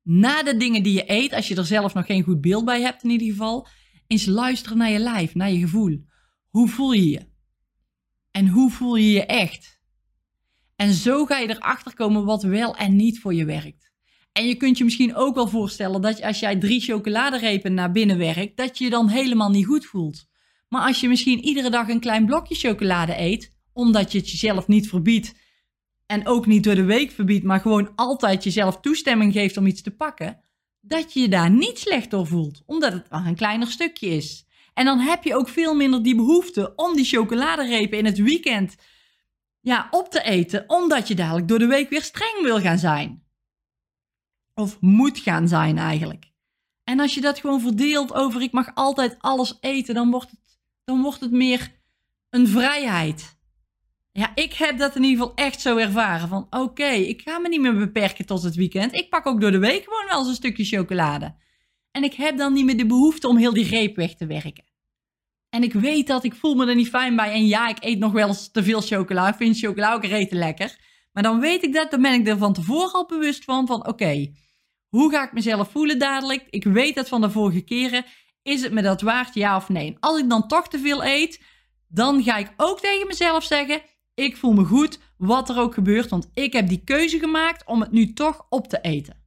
na 0.02 0.42
de 0.42 0.56
dingen 0.56 0.82
die 0.82 0.92
je 0.92 1.10
eet, 1.10 1.32
als 1.32 1.48
je 1.48 1.56
er 1.56 1.66
zelf 1.66 1.94
nog 1.94 2.06
geen 2.06 2.22
goed 2.22 2.40
beeld 2.40 2.64
bij 2.64 2.80
hebt 2.80 3.02
in 3.02 3.10
ieder 3.10 3.28
geval, 3.28 3.68
eens 4.06 4.26
luisteren 4.26 4.78
naar 4.78 4.90
je 4.90 4.98
lijf, 4.98 5.34
naar 5.34 5.50
je 5.50 5.60
gevoel. 5.60 6.04
Hoe 6.48 6.68
voel 6.68 6.92
je 6.92 7.10
je? 7.10 7.26
En 8.30 8.48
hoe 8.48 8.70
voel 8.70 8.96
je 8.96 9.10
je 9.10 9.26
echt? 9.26 9.80
En 10.76 10.92
zo 10.92 11.24
ga 11.24 11.38
je 11.38 11.48
erachter 11.48 11.94
komen 11.94 12.24
wat 12.24 12.42
wel 12.42 12.76
en 12.76 12.96
niet 12.96 13.20
voor 13.20 13.34
je 13.34 13.44
werkt. 13.44 13.90
En 14.32 14.46
je 14.46 14.54
kunt 14.54 14.78
je 14.78 14.84
misschien 14.84 15.14
ook 15.14 15.34
wel 15.34 15.48
voorstellen 15.48 16.00
dat 16.00 16.22
als 16.22 16.40
jij 16.40 16.56
drie 16.56 16.80
chocoladerepen 16.80 17.74
naar 17.74 17.92
binnen 17.92 18.18
werkt, 18.18 18.56
dat 18.56 18.78
je 18.78 18.84
je 18.84 18.90
dan 18.90 19.08
helemaal 19.08 19.50
niet 19.50 19.66
goed 19.66 19.86
voelt. 19.86 20.32
Maar 20.74 20.86
als 20.86 21.00
je 21.00 21.08
misschien 21.08 21.44
iedere 21.44 21.70
dag 21.70 21.88
een 21.88 22.00
klein 22.00 22.26
blokje 22.26 22.54
chocolade 22.54 23.18
eet, 23.18 23.50
omdat 23.72 24.12
je 24.12 24.18
het 24.18 24.30
jezelf 24.30 24.66
niet 24.66 24.88
verbiedt 24.88 25.34
en 26.06 26.26
ook 26.26 26.46
niet 26.46 26.64
door 26.64 26.74
de 26.74 26.84
week 26.84 27.10
verbiedt, 27.10 27.44
maar 27.44 27.60
gewoon 27.60 27.92
altijd 27.94 28.44
jezelf 28.44 28.80
toestemming 28.80 29.32
geeft 29.32 29.56
om 29.56 29.66
iets 29.66 29.82
te 29.82 29.90
pakken, 29.90 30.40
dat 30.80 31.12
je 31.12 31.20
je 31.20 31.28
daar 31.28 31.50
niet 31.50 31.78
slecht 31.78 32.10
door 32.10 32.26
voelt, 32.26 32.62
omdat 32.66 32.92
het 32.92 33.10
maar 33.10 33.26
een 33.26 33.34
kleiner 33.34 33.66
stukje 33.66 34.06
is. 34.06 34.46
En 34.72 34.84
dan 34.84 34.98
heb 34.98 35.24
je 35.24 35.36
ook 35.36 35.48
veel 35.48 35.74
minder 35.74 36.02
die 36.02 36.16
behoefte 36.16 36.72
om 36.76 36.96
die 36.96 37.04
chocoladerepen 37.04 37.98
in 37.98 38.04
het 38.04 38.18
weekend 38.18 38.76
ja, 39.60 39.88
op 39.90 40.10
te 40.10 40.22
eten, 40.22 40.64
omdat 40.66 41.08
je 41.08 41.14
dadelijk 41.14 41.48
door 41.48 41.58
de 41.58 41.66
week 41.66 41.90
weer 41.90 42.02
streng 42.02 42.42
wil 42.42 42.60
gaan 42.60 42.78
zijn. 42.78 43.22
Of 44.54 44.80
moet 44.80 45.18
gaan 45.18 45.48
zijn 45.48 45.78
eigenlijk. 45.78 46.32
En 46.84 47.00
als 47.00 47.14
je 47.14 47.20
dat 47.20 47.38
gewoon 47.38 47.60
verdeelt 47.60 48.14
over 48.14 48.42
ik 48.42 48.52
mag 48.52 48.74
altijd 48.74 49.16
alles 49.18 49.58
eten, 49.60 49.94
dan 49.94 50.10
wordt 50.10 50.30
het, 50.30 50.43
dan 50.84 51.02
wordt 51.02 51.20
het 51.20 51.30
meer 51.30 51.72
een 52.30 52.48
vrijheid. 52.48 53.36
Ja, 54.12 54.32
ik 54.34 54.52
heb 54.52 54.78
dat 54.78 54.96
in 54.96 55.02
ieder 55.02 55.18
geval 55.18 55.44
echt 55.44 55.60
zo 55.60 55.76
ervaren. 55.76 56.28
Van 56.28 56.46
oké, 56.50 56.88
ik 56.88 57.22
ga 57.22 57.38
me 57.38 57.48
niet 57.48 57.60
meer 57.60 57.76
beperken 57.76 58.26
tot 58.26 58.42
het 58.42 58.54
weekend. 58.54 58.94
Ik 58.94 59.10
pak 59.10 59.26
ook 59.26 59.40
door 59.40 59.50
de 59.50 59.58
week 59.58 59.84
gewoon 59.84 60.06
wel 60.08 60.18
eens 60.18 60.28
een 60.28 60.34
stukje 60.34 60.64
chocolade. 60.64 61.34
En 61.90 62.04
ik 62.04 62.14
heb 62.14 62.36
dan 62.36 62.52
niet 62.52 62.64
meer 62.64 62.76
de 62.76 62.86
behoefte 62.86 63.28
om 63.28 63.36
heel 63.36 63.52
die 63.52 63.64
greep 63.64 63.96
weg 63.96 64.14
te 64.14 64.26
werken. 64.26 64.64
En 65.48 65.62
ik 65.62 65.72
weet 65.72 66.06
dat 66.06 66.24
ik 66.24 66.34
voel 66.34 66.54
me 66.54 66.66
er 66.66 66.74
niet 66.74 66.88
fijn 66.88 67.16
bij. 67.16 67.32
En 67.32 67.46
ja, 67.46 67.68
ik 67.68 67.76
eet 67.80 67.98
nog 67.98 68.12
wel 68.12 68.28
eens 68.28 68.50
te 68.50 68.62
veel 68.62 68.80
chocola. 68.80 69.28
Ik 69.28 69.34
vind 69.34 69.58
chocola 69.58 69.94
ook 69.94 70.04
rete 70.04 70.34
lekker. 70.34 70.78
Maar 71.12 71.22
dan 71.22 71.40
weet 71.40 71.62
ik 71.62 71.72
dat, 71.72 71.90
dan 71.90 72.02
ben 72.02 72.20
ik 72.20 72.28
er 72.28 72.38
van 72.38 72.52
tevoren 72.52 72.92
al 72.92 73.06
bewust 73.06 73.44
van. 73.44 73.66
Van 73.66 73.86
oké, 73.86 74.32
hoe 74.88 75.10
ga 75.10 75.24
ik 75.24 75.32
mezelf 75.32 75.70
voelen 75.70 75.98
dadelijk? 75.98 76.46
Ik 76.50 76.64
weet 76.64 76.94
dat 76.94 77.08
van 77.08 77.20
de 77.20 77.30
vorige 77.30 77.60
keren. 77.60 78.04
Is 78.44 78.62
het 78.62 78.72
me 78.72 78.82
dat 78.82 79.00
waard, 79.00 79.34
ja 79.34 79.56
of 79.56 79.68
nee? 79.68 79.96
Als 80.00 80.20
ik 80.20 80.28
dan 80.28 80.48
toch 80.48 80.68
te 80.68 80.78
veel 80.78 81.04
eet, 81.04 81.42
dan 81.88 82.22
ga 82.22 82.36
ik 82.36 82.52
ook 82.56 82.80
tegen 82.80 83.06
mezelf 83.06 83.44
zeggen: 83.44 83.82
Ik 84.14 84.36
voel 84.36 84.52
me 84.52 84.64
goed, 84.64 84.98
wat 85.16 85.48
er 85.48 85.58
ook 85.58 85.74
gebeurt, 85.74 86.08
want 86.10 86.30
ik 86.34 86.52
heb 86.52 86.68
die 86.68 86.84
keuze 86.84 87.18
gemaakt 87.18 87.66
om 87.66 87.80
het 87.80 87.90
nu 87.90 88.12
toch 88.12 88.46
op 88.48 88.68
te 88.68 88.80
eten. 88.80 89.22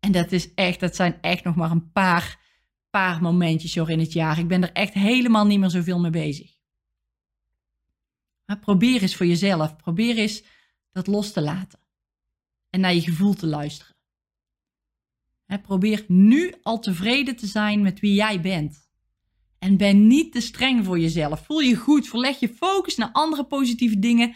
En 0.00 0.12
dat 0.12 0.32
is 0.32 0.54
echt, 0.54 0.80
dat 0.80 0.96
zijn 0.96 1.18
echt 1.20 1.44
nog 1.44 1.56
maar 1.56 1.70
een 1.70 1.92
paar, 1.92 2.38
paar 2.90 3.22
momentjes 3.22 3.76
hoor 3.76 3.90
in 3.90 3.98
het 3.98 4.12
jaar. 4.12 4.38
Ik 4.38 4.48
ben 4.48 4.62
er 4.62 4.72
echt 4.72 4.92
helemaal 4.92 5.46
niet 5.46 5.58
meer 5.58 5.70
zoveel 5.70 6.00
mee 6.00 6.10
bezig. 6.10 6.58
Maar 8.46 8.58
probeer 8.58 9.02
eens 9.02 9.16
voor 9.16 9.26
jezelf, 9.26 9.76
probeer 9.76 10.16
eens 10.16 10.42
dat 10.92 11.06
los 11.06 11.32
te 11.32 11.40
laten 11.40 11.78
en 12.70 12.80
naar 12.80 12.94
je 12.94 13.00
gevoel 13.00 13.34
te 13.34 13.46
luisteren. 13.46 13.96
Probeer 15.58 16.04
nu 16.08 16.54
al 16.62 16.78
tevreden 16.78 17.36
te 17.36 17.46
zijn 17.46 17.82
met 17.82 18.00
wie 18.00 18.14
jij 18.14 18.40
bent. 18.40 18.88
En 19.58 19.76
ben 19.76 20.06
niet 20.06 20.32
te 20.32 20.40
streng 20.40 20.84
voor 20.84 20.98
jezelf. 20.98 21.44
Voel 21.44 21.60
je 21.60 21.76
goed, 21.76 22.08
verleg 22.08 22.40
je 22.40 22.48
focus 22.48 22.96
naar 22.96 23.12
andere 23.12 23.44
positieve 23.44 23.98
dingen 23.98 24.34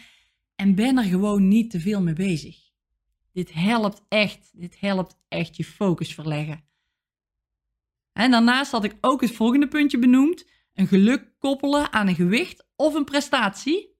en 0.56 0.74
ben 0.74 0.98
er 0.98 1.04
gewoon 1.04 1.48
niet 1.48 1.70
te 1.70 1.80
veel 1.80 2.02
mee 2.02 2.14
bezig. 2.14 2.56
Dit 3.32 3.52
helpt 3.52 4.02
echt, 4.08 4.50
dit 4.52 4.80
helpt 4.80 5.16
echt 5.28 5.56
je 5.56 5.64
focus 5.64 6.14
verleggen. 6.14 6.64
En 8.12 8.30
daarnaast 8.30 8.70
had 8.70 8.84
ik 8.84 8.96
ook 9.00 9.20
het 9.20 9.32
volgende 9.32 9.68
puntje 9.68 9.98
benoemd: 9.98 10.48
een 10.74 10.86
geluk 10.86 11.32
koppelen 11.38 11.92
aan 11.92 12.08
een 12.08 12.14
gewicht 12.14 12.66
of 12.76 12.94
een 12.94 13.04
prestatie. 13.04 13.92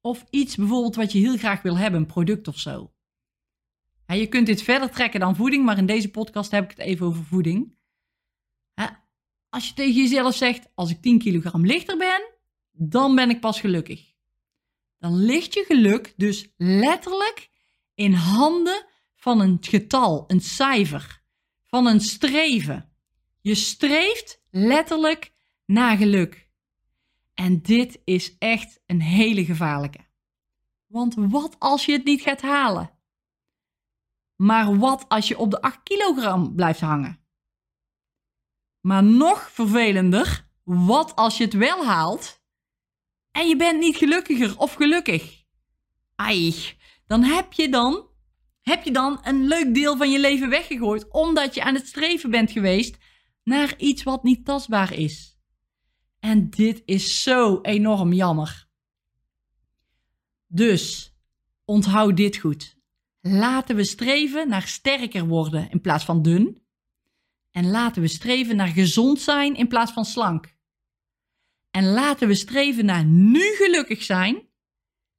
Of 0.00 0.24
iets 0.30 0.56
bijvoorbeeld 0.56 0.96
wat 0.96 1.12
je 1.12 1.18
heel 1.18 1.36
graag 1.36 1.62
wil 1.62 1.76
hebben, 1.76 2.00
een 2.00 2.06
product 2.06 2.48
of 2.48 2.58
zo. 2.58 2.92
Je 4.06 4.26
kunt 4.26 4.46
dit 4.46 4.62
verder 4.62 4.90
trekken 4.90 5.20
dan 5.20 5.36
voeding, 5.36 5.64
maar 5.64 5.78
in 5.78 5.86
deze 5.86 6.10
podcast 6.10 6.50
heb 6.50 6.64
ik 6.64 6.70
het 6.70 6.78
even 6.78 7.06
over 7.06 7.24
voeding. 7.24 7.76
Als 9.56 9.68
je 9.68 9.74
tegen 9.74 9.94
jezelf 9.94 10.34
zegt: 10.34 10.68
als 10.74 10.90
ik 10.90 11.02
10 11.02 11.18
kilogram 11.18 11.66
lichter 11.66 11.96
ben, 11.96 12.32
dan 12.72 13.14
ben 13.14 13.30
ik 13.30 13.40
pas 13.40 13.60
gelukkig. 13.60 14.14
Dan 14.98 15.16
ligt 15.16 15.54
je 15.54 15.64
geluk 15.66 16.14
dus 16.16 16.52
letterlijk 16.56 17.50
in 17.94 18.12
handen 18.12 18.86
van 19.14 19.40
een 19.40 19.56
getal, 19.60 20.24
een 20.26 20.40
cijfer, 20.40 21.22
van 21.62 21.86
een 21.86 22.00
streven. 22.00 22.92
Je 23.40 23.54
streeft 23.54 24.42
letterlijk 24.50 25.32
naar 25.64 25.96
geluk. 25.96 26.50
En 27.34 27.62
dit 27.62 28.00
is 28.04 28.38
echt 28.38 28.80
een 28.86 29.00
hele 29.00 29.44
gevaarlijke. 29.44 30.04
Want 30.86 31.14
wat 31.18 31.56
als 31.58 31.84
je 31.84 31.92
het 31.92 32.04
niet 32.04 32.20
gaat 32.20 32.42
halen? 32.42 32.95
Maar 34.36 34.78
wat 34.78 35.08
als 35.08 35.28
je 35.28 35.38
op 35.38 35.50
de 35.50 35.60
8 35.60 35.82
kilogram 35.82 36.54
blijft 36.54 36.80
hangen? 36.80 37.20
Maar 38.80 39.04
nog 39.04 39.50
vervelender, 39.50 40.48
wat 40.62 41.16
als 41.16 41.36
je 41.36 41.44
het 41.44 41.52
wel 41.52 41.84
haalt 41.84 42.42
en 43.30 43.48
je 43.48 43.56
bent 43.56 43.78
niet 43.78 43.96
gelukkiger 43.96 44.58
of 44.58 44.74
gelukkig? 44.74 45.44
Ai, 46.14 46.54
dan 47.06 47.22
heb 47.22 47.52
je 47.52 47.68
dan, 47.68 48.08
heb 48.60 48.84
je 48.84 48.90
dan 48.90 49.18
een 49.22 49.46
leuk 49.46 49.74
deel 49.74 49.96
van 49.96 50.10
je 50.10 50.20
leven 50.20 50.48
weggegooid 50.48 51.12
omdat 51.12 51.54
je 51.54 51.62
aan 51.62 51.74
het 51.74 51.86
streven 51.86 52.30
bent 52.30 52.50
geweest 52.50 52.96
naar 53.44 53.74
iets 53.78 54.02
wat 54.02 54.22
niet 54.22 54.44
tastbaar 54.44 54.92
is. 54.92 55.38
En 56.18 56.50
dit 56.50 56.82
is 56.84 57.22
zo 57.22 57.60
enorm 57.62 58.12
jammer. 58.12 58.68
Dus 60.46 61.14
onthoud 61.64 62.16
dit 62.16 62.36
goed. 62.36 62.75
Laten 63.28 63.76
we 63.76 63.84
streven 63.84 64.48
naar 64.48 64.66
sterker 64.66 65.26
worden 65.26 65.70
in 65.70 65.80
plaats 65.80 66.04
van 66.04 66.22
dun. 66.22 66.62
En 67.50 67.70
laten 67.70 68.02
we 68.02 68.08
streven 68.08 68.56
naar 68.56 68.68
gezond 68.68 69.20
zijn 69.20 69.54
in 69.54 69.68
plaats 69.68 69.92
van 69.92 70.04
slank. 70.04 70.56
En 71.70 71.84
laten 71.84 72.28
we 72.28 72.34
streven 72.34 72.84
naar 72.84 73.04
nu 73.04 73.40
gelukkig 73.40 74.02
zijn 74.02 74.48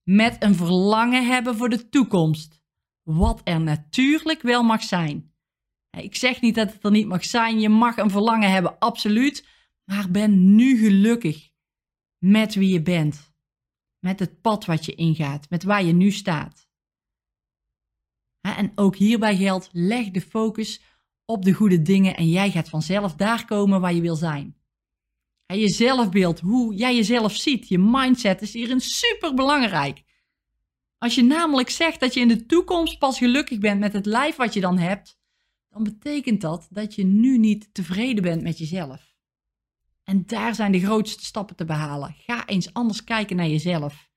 met 0.03 0.43
een 0.43 0.55
verlangen 0.55 1.27
hebben 1.27 1.55
voor 1.55 1.69
de 1.69 1.89
toekomst. 1.89 2.61
Wat 3.03 3.41
er 3.43 3.61
natuurlijk 3.61 4.41
wel 4.41 4.63
mag 4.63 4.83
zijn. 4.83 5.33
Ik 5.89 6.15
zeg 6.15 6.41
niet 6.41 6.55
dat 6.55 6.73
het 6.73 6.83
er 6.83 6.91
niet 6.91 7.07
mag 7.07 7.25
zijn. 7.25 7.59
Je 7.59 7.69
mag 7.69 7.97
een 7.97 8.09
verlangen 8.09 8.51
hebben, 8.51 8.79
absoluut. 8.79 9.47
Maar 9.83 10.11
ben 10.11 10.55
nu 10.55 10.77
gelukkig 10.77 11.49
met 12.17 12.55
wie 12.55 12.69
je 12.69 12.81
bent. 12.81 13.33
Met 13.99 14.19
het 14.19 14.41
pad 14.41 14.65
wat 14.65 14.85
je 14.85 14.95
ingaat. 14.95 15.49
Met 15.49 15.63
waar 15.63 15.83
je 15.83 15.93
nu 15.93 16.11
staat. 16.11 16.66
En 18.55 18.71
ook 18.75 18.95
hierbij 18.95 19.35
geldt, 19.35 19.69
leg 19.71 20.09
de 20.09 20.21
focus 20.21 20.81
op 21.25 21.45
de 21.45 21.53
goede 21.53 21.81
dingen 21.81 22.15
en 22.15 22.29
jij 22.29 22.51
gaat 22.51 22.69
vanzelf 22.69 23.15
daar 23.15 23.45
komen 23.45 23.81
waar 23.81 23.93
je 23.93 24.01
wil 24.01 24.15
zijn. 24.15 24.55
Je 25.45 25.69
zelfbeeld, 25.69 26.39
hoe 26.39 26.75
jij 26.75 26.95
jezelf 26.95 27.35
ziet, 27.35 27.67
je 27.67 27.77
mindset 27.77 28.41
is 28.41 28.53
hierin 28.53 28.79
super 28.79 29.33
belangrijk. 29.33 30.03
Als 30.97 31.15
je 31.15 31.23
namelijk 31.23 31.69
zegt 31.69 31.99
dat 31.99 32.13
je 32.13 32.19
in 32.19 32.27
de 32.27 32.45
toekomst 32.45 32.99
pas 32.99 33.17
gelukkig 33.17 33.59
bent 33.59 33.79
met 33.79 33.93
het 33.93 34.05
lijf 34.05 34.35
wat 34.35 34.53
je 34.53 34.59
dan 34.59 34.77
hebt, 34.77 35.19
dan 35.69 35.83
betekent 35.83 36.41
dat 36.41 36.67
dat 36.69 36.95
je 36.95 37.03
nu 37.03 37.37
niet 37.37 37.73
tevreden 37.73 38.23
bent 38.23 38.41
met 38.41 38.57
jezelf. 38.57 39.15
En 40.03 40.23
daar 40.25 40.55
zijn 40.55 40.71
de 40.71 40.79
grootste 40.79 41.25
stappen 41.25 41.55
te 41.55 41.65
behalen. 41.65 42.15
Ga 42.17 42.45
eens 42.45 42.73
anders 42.73 43.03
kijken 43.03 43.35
naar 43.35 43.47
jezelf. 43.47 44.09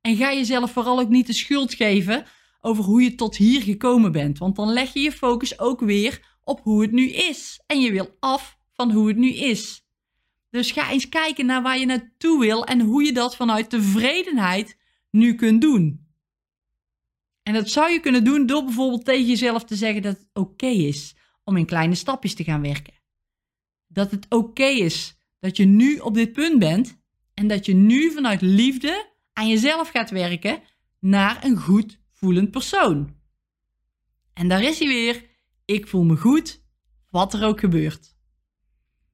En 0.00 0.16
ga 0.16 0.32
jezelf 0.32 0.72
vooral 0.72 0.98
ook 1.00 1.08
niet 1.08 1.26
de 1.26 1.32
schuld 1.32 1.74
geven 1.74 2.26
over 2.60 2.84
hoe 2.84 3.02
je 3.02 3.14
tot 3.14 3.36
hier 3.36 3.62
gekomen 3.62 4.12
bent, 4.12 4.38
want 4.38 4.56
dan 4.56 4.72
leg 4.72 4.92
je 4.92 5.00
je 5.00 5.12
focus 5.12 5.58
ook 5.58 5.80
weer 5.80 6.36
op 6.44 6.60
hoe 6.60 6.82
het 6.82 6.92
nu 6.92 7.08
is. 7.10 7.62
En 7.66 7.80
je 7.80 7.90
wil 7.90 8.16
af 8.20 8.58
van 8.72 8.92
hoe 8.92 9.08
het 9.08 9.16
nu 9.16 9.32
is. 9.32 9.86
Dus 10.50 10.70
ga 10.70 10.90
eens 10.90 11.08
kijken 11.08 11.46
naar 11.46 11.62
waar 11.62 11.78
je 11.78 11.86
naartoe 11.86 12.40
wil 12.40 12.64
en 12.64 12.80
hoe 12.80 13.04
je 13.04 13.12
dat 13.12 13.36
vanuit 13.36 13.70
tevredenheid 13.70 14.78
nu 15.10 15.34
kunt 15.34 15.60
doen. 15.60 16.06
En 17.42 17.54
dat 17.54 17.70
zou 17.70 17.90
je 17.90 18.00
kunnen 18.00 18.24
doen 18.24 18.46
door 18.46 18.64
bijvoorbeeld 18.64 19.04
tegen 19.04 19.26
jezelf 19.26 19.64
te 19.64 19.76
zeggen 19.76 20.02
dat 20.02 20.18
het 20.18 20.28
oké 20.32 20.66
is 20.66 21.16
om 21.44 21.56
in 21.56 21.66
kleine 21.66 21.94
stapjes 21.94 22.34
te 22.34 22.44
gaan 22.44 22.62
werken. 22.62 22.94
Dat 23.86 24.10
het 24.10 24.26
oké 24.28 24.64
is 24.64 25.16
dat 25.38 25.56
je 25.56 25.64
nu 25.64 25.98
op 25.98 26.14
dit 26.14 26.32
punt 26.32 26.58
bent 26.58 27.00
en 27.34 27.48
dat 27.48 27.66
je 27.66 27.74
nu 27.74 28.10
vanuit 28.10 28.40
liefde 28.40 29.06
aan 29.32 29.48
jezelf 29.48 29.88
gaat 29.88 30.10
werken 30.10 30.62
naar 30.98 31.44
een 31.44 31.56
goed 31.56 31.97
voelend 32.18 32.50
persoon. 32.50 33.16
En 34.32 34.48
daar 34.48 34.62
is 34.62 34.78
hij 34.78 34.88
weer. 34.88 35.26
Ik 35.64 35.86
voel 35.86 36.04
me 36.04 36.16
goed, 36.16 36.62
wat 37.10 37.34
er 37.34 37.44
ook 37.44 37.60
gebeurt. 37.60 38.16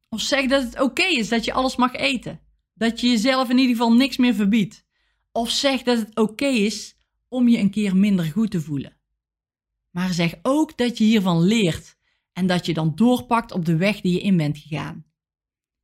Of 0.08 0.20
zeg 0.20 0.46
dat 0.46 0.62
het 0.62 0.80
oké 0.80 1.04
is 1.04 1.28
dat 1.28 1.44
je 1.44 1.52
alles 1.52 1.76
mag 1.76 1.92
eten. 1.92 2.40
Dat 2.74 3.00
je 3.00 3.08
jezelf 3.08 3.50
in 3.50 3.58
ieder 3.58 3.76
geval 3.76 3.92
niks 3.92 4.16
meer 4.16 4.34
verbiedt. 4.34 4.84
Of 5.32 5.50
zeg 5.50 5.82
dat 5.82 5.98
het 5.98 6.16
oké 6.16 6.46
is 6.46 6.96
om 7.28 7.48
je 7.48 7.58
een 7.58 7.70
keer 7.70 7.96
minder 7.96 8.24
goed 8.24 8.50
te 8.50 8.60
voelen. 8.60 8.96
Maar 9.90 10.12
zeg 10.12 10.34
ook 10.42 10.76
dat 10.76 10.98
je 10.98 11.04
hiervan 11.04 11.42
leert 11.42 11.96
en 12.32 12.46
dat 12.46 12.66
je 12.66 12.74
dan 12.74 12.94
doorpakt 12.94 13.52
op 13.52 13.64
de 13.64 13.76
weg 13.76 14.00
die 14.00 14.12
je 14.12 14.20
in 14.20 14.36
bent 14.36 14.58
gegaan. 14.58 15.04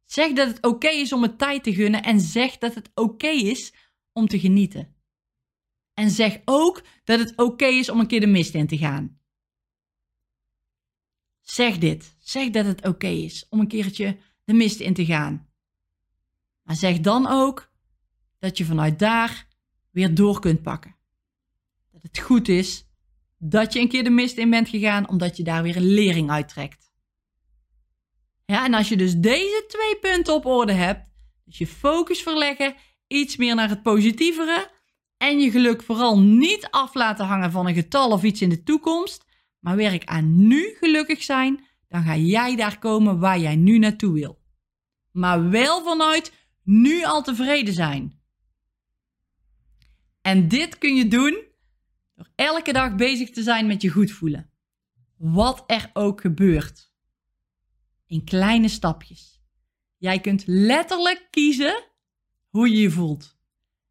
Zeg 0.04 0.32
dat 0.32 0.48
het 0.48 0.66
oké 0.66 0.88
is 0.88 1.12
om 1.12 1.22
het 1.22 1.38
tijd 1.38 1.62
te 1.62 1.74
gunnen 1.74 2.02
en 2.02 2.20
zeg 2.20 2.58
dat 2.58 2.74
het 2.74 2.90
oké 2.94 3.28
is 3.28 3.74
om 4.12 4.26
te 4.26 4.38
genieten. 4.38 4.94
En 5.94 6.10
zeg 6.10 6.40
ook 6.44 6.82
dat 7.04 7.18
het 7.18 7.36
oké 7.36 7.66
is 7.66 7.90
om 7.90 8.00
een 8.00 8.06
keer 8.06 8.20
de 8.20 8.26
mist 8.26 8.54
in 8.54 8.66
te 8.66 8.78
gaan. 8.78 9.18
Zeg 11.40 11.78
dit. 11.78 12.16
Zeg 12.18 12.50
dat 12.50 12.64
het 12.64 12.86
oké 12.86 13.06
is 13.06 13.46
om 13.48 13.60
een 13.60 13.68
keertje 13.68 14.18
de 14.44 14.52
mist 14.52 14.80
in 14.80 14.94
te 14.94 15.04
gaan. 15.04 15.48
Maar 16.62 16.76
zeg 16.76 17.00
dan 17.00 17.26
ook 17.26 17.72
dat 18.38 18.58
je 18.58 18.64
vanuit 18.64 18.98
daar 18.98 19.46
weer 19.90 20.14
door 20.14 20.40
kunt 20.40 20.62
pakken. 20.62 20.96
Dat 21.92 22.02
het 22.02 22.18
goed 22.18 22.48
is 22.48 22.88
dat 23.38 23.72
je 23.72 23.80
een 23.80 23.88
keer 23.88 24.04
de 24.04 24.10
mist 24.10 24.36
in 24.36 24.50
bent 24.50 24.68
gegaan, 24.68 25.08
omdat 25.08 25.36
je 25.36 25.42
daar 25.42 25.62
weer 25.62 25.76
een 25.76 25.92
lering 25.94 26.30
uittrekt. 26.30 26.92
Ja, 28.46 28.64
en 28.64 28.74
als 28.74 28.88
je 28.88 28.96
dus 28.96 29.16
deze 29.16 29.64
twee 29.68 29.96
punten 29.96 30.34
op 30.34 30.46
orde 30.46 30.72
hebt, 30.72 31.10
dus 31.44 31.58
je 31.58 31.66
focus 31.66 32.22
verleggen, 32.22 32.74
iets 33.06 33.36
meer 33.36 33.54
naar 33.54 33.68
het 33.68 33.82
positievere 33.82 34.70
En 35.20 35.40
je 35.40 35.50
geluk 35.50 35.82
vooral 35.82 36.20
niet 36.20 36.68
af 36.70 36.94
laten 36.94 37.26
hangen 37.26 37.50
van 37.50 37.66
een 37.66 37.74
getal 37.74 38.10
of 38.10 38.22
iets 38.22 38.40
in 38.40 38.48
de 38.48 38.62
toekomst, 38.62 39.24
maar 39.58 39.76
werk 39.76 40.04
aan 40.04 40.46
nu 40.46 40.76
gelukkig 40.78 41.22
zijn, 41.22 41.64
dan 41.88 42.02
ga 42.02 42.16
jij 42.16 42.56
daar 42.56 42.78
komen 42.78 43.18
waar 43.18 43.38
jij 43.38 43.56
nu 43.56 43.78
naartoe 43.78 44.12
wil. 44.12 44.40
Maar 45.12 45.50
wel 45.50 45.82
vanuit 45.82 46.32
nu 46.62 47.04
al 47.04 47.22
tevreden 47.22 47.74
zijn. 47.74 48.20
En 50.20 50.48
dit 50.48 50.78
kun 50.78 50.94
je 50.94 51.08
doen 51.08 51.42
door 52.14 52.28
elke 52.34 52.72
dag 52.72 52.94
bezig 52.94 53.30
te 53.30 53.42
zijn 53.42 53.66
met 53.66 53.82
je 53.82 53.88
goed 53.88 54.10
voelen. 54.10 54.50
Wat 55.16 55.64
er 55.66 55.90
ook 55.92 56.20
gebeurt. 56.20 56.92
In 58.06 58.24
kleine 58.24 58.68
stapjes. 58.68 59.42
Jij 59.96 60.20
kunt 60.20 60.42
letterlijk 60.46 61.28
kiezen 61.30 61.84
hoe 62.48 62.68
je 62.68 62.80
je 62.80 62.90
voelt. 62.90 63.38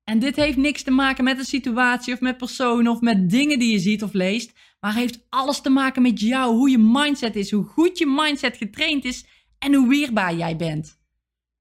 En 0.10 0.20
dit 0.20 0.36
heeft 0.36 0.58
niks 0.58 0.84
te 0.84 0.92
maken 0.92 1.24
met 1.24 1.38
een 1.38 1.46
situatie 1.46 2.13
of 2.13 2.22
met 2.22 2.38
personen 2.38 2.92
of 2.92 3.01
met 3.01 3.30
dingen 3.30 3.60
die 3.60 3.72
je 3.72 3.80
ziet 3.80 4.04
of 4.04 4.13
leest, 4.13 4.54
maar 4.80 4.94
heeft 4.94 5.25
alles 5.30 5.62
te 5.62 5.70
maken 5.70 6.01
met 6.01 6.20
jou, 6.20 6.56
hoe 6.56 6.70
je 6.70 6.78
mindset 6.78 7.36
is, 7.36 7.51
hoe 7.51 7.63
goed 7.63 7.98
je 7.98 8.06
mindset 8.06 8.58
getraind 8.58 9.06
is 9.06 9.25
en 9.60 9.74
hoe 9.74 9.88
weerbaar 9.88 10.36
jij 10.36 10.56
bent. 10.56 11.00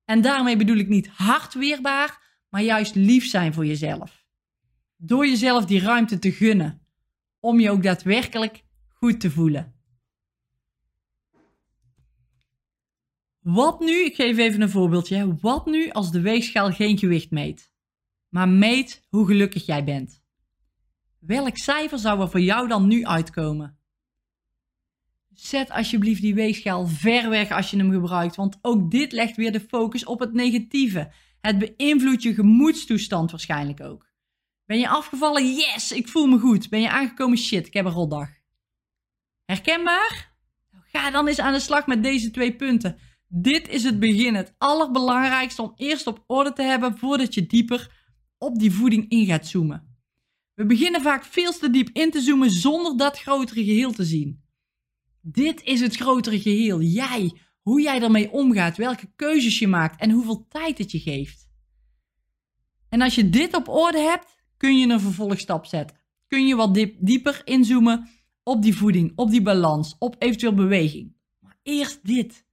En 0.04 0.20
daarmee 0.20 0.56
bedoel 0.56 0.76
ik 0.76 0.88
niet 0.88 1.08
hard 1.08 1.54
weerbaar, 1.54 2.42
maar 2.48 2.62
juist 2.62 2.94
lief 2.94 3.26
zijn 3.26 3.54
voor 3.54 3.66
jezelf. 3.66 4.26
Door 4.96 5.26
jezelf 5.26 5.64
die 5.64 5.80
ruimte 5.80 6.18
te 6.18 6.32
gunnen, 6.32 6.86
om 7.40 7.60
je 7.60 7.70
ook 7.70 7.82
daadwerkelijk 7.82 8.64
goed 8.88 9.20
te 9.20 9.30
voelen. 9.30 9.74
Wat 13.38 13.80
nu, 13.80 14.04
ik 14.04 14.14
geef 14.14 14.38
even 14.38 14.60
een 14.60 14.70
voorbeeldje, 14.70 15.36
wat 15.40 15.66
nu 15.66 15.90
als 15.90 16.10
de 16.10 16.20
weegschaal 16.20 16.72
geen 16.72 16.98
gewicht 16.98 17.30
meet? 17.30 17.67
Maar 18.28 18.48
meet 18.48 19.06
hoe 19.08 19.26
gelukkig 19.26 19.66
jij 19.66 19.84
bent. 19.84 20.22
Welk 21.18 21.56
cijfer 21.56 21.98
zou 21.98 22.20
er 22.20 22.30
voor 22.30 22.40
jou 22.40 22.68
dan 22.68 22.86
nu 22.86 23.04
uitkomen? 23.04 23.78
Zet 25.34 25.70
alsjeblieft 25.70 26.20
die 26.20 26.34
weegschaal 26.34 26.86
ver 26.86 27.28
weg 27.28 27.50
als 27.50 27.70
je 27.70 27.76
hem 27.76 27.90
gebruikt, 27.90 28.36
want 28.36 28.58
ook 28.62 28.90
dit 28.90 29.12
legt 29.12 29.36
weer 29.36 29.52
de 29.52 29.60
focus 29.60 30.04
op 30.04 30.20
het 30.20 30.32
negatieve. 30.32 31.12
Het 31.40 31.58
beïnvloedt 31.58 32.22
je 32.22 32.34
gemoedstoestand 32.34 33.30
waarschijnlijk 33.30 33.80
ook. 33.80 34.06
Ben 34.64 34.78
je 34.78 34.88
afgevallen? 34.88 35.54
Yes, 35.54 35.92
ik 35.92 36.08
voel 36.08 36.26
me 36.26 36.38
goed. 36.38 36.68
Ben 36.68 36.80
je 36.80 36.90
aangekomen? 36.90 37.38
Shit, 37.38 37.66
ik 37.66 37.74
heb 37.74 37.84
een 37.84 37.92
rotdag. 37.92 38.28
Herkenbaar? 39.44 40.32
Ga 40.92 41.10
dan 41.10 41.26
eens 41.26 41.40
aan 41.40 41.52
de 41.52 41.60
slag 41.60 41.86
met 41.86 42.02
deze 42.02 42.30
twee 42.30 42.56
punten. 42.56 42.98
Dit 43.28 43.68
is 43.68 43.82
het 43.82 43.98
begin, 43.98 44.34
het 44.34 44.54
allerbelangrijkste 44.58 45.62
om 45.62 45.72
eerst 45.76 46.06
op 46.06 46.24
orde 46.26 46.52
te 46.52 46.62
hebben 46.62 46.98
voordat 46.98 47.34
je 47.34 47.46
dieper 47.46 47.97
op 48.38 48.58
die 48.58 48.72
voeding 48.72 49.08
in 49.08 49.26
gaat 49.26 49.46
zoomen. 49.46 49.96
We 50.54 50.66
beginnen 50.66 51.02
vaak 51.02 51.24
veel 51.24 51.52
te 51.52 51.70
diep 51.70 51.88
in 51.92 52.10
te 52.10 52.20
zoomen 52.20 52.50
zonder 52.50 52.96
dat 52.96 53.18
grotere 53.18 53.64
geheel 53.64 53.92
te 53.92 54.04
zien. 54.04 54.42
Dit 55.20 55.62
is 55.62 55.80
het 55.80 55.96
grotere 55.96 56.40
geheel. 56.40 56.80
Jij, 56.80 57.40
hoe 57.60 57.82
jij 57.82 58.02
ermee 58.02 58.30
omgaat, 58.30 58.76
welke 58.76 59.12
keuzes 59.16 59.58
je 59.58 59.68
maakt 59.68 60.00
en 60.00 60.10
hoeveel 60.10 60.46
tijd 60.48 60.78
het 60.78 60.90
je 60.90 60.98
geeft. 60.98 61.48
En 62.88 63.00
als 63.00 63.14
je 63.14 63.28
dit 63.28 63.54
op 63.54 63.68
orde 63.68 63.98
hebt, 63.98 64.36
kun 64.56 64.78
je 64.78 64.88
een 64.88 65.00
vervolgstap 65.00 65.66
zetten. 65.66 65.96
Kun 66.26 66.46
je 66.46 66.56
wat 66.56 66.86
dieper 66.98 67.40
inzoomen 67.44 68.08
op 68.42 68.62
die 68.62 68.76
voeding, 68.76 69.12
op 69.14 69.30
die 69.30 69.42
balans, 69.42 69.96
op 69.98 70.16
eventueel 70.18 70.54
beweging. 70.54 71.16
Maar 71.38 71.58
eerst 71.62 72.06
dit. 72.06 72.46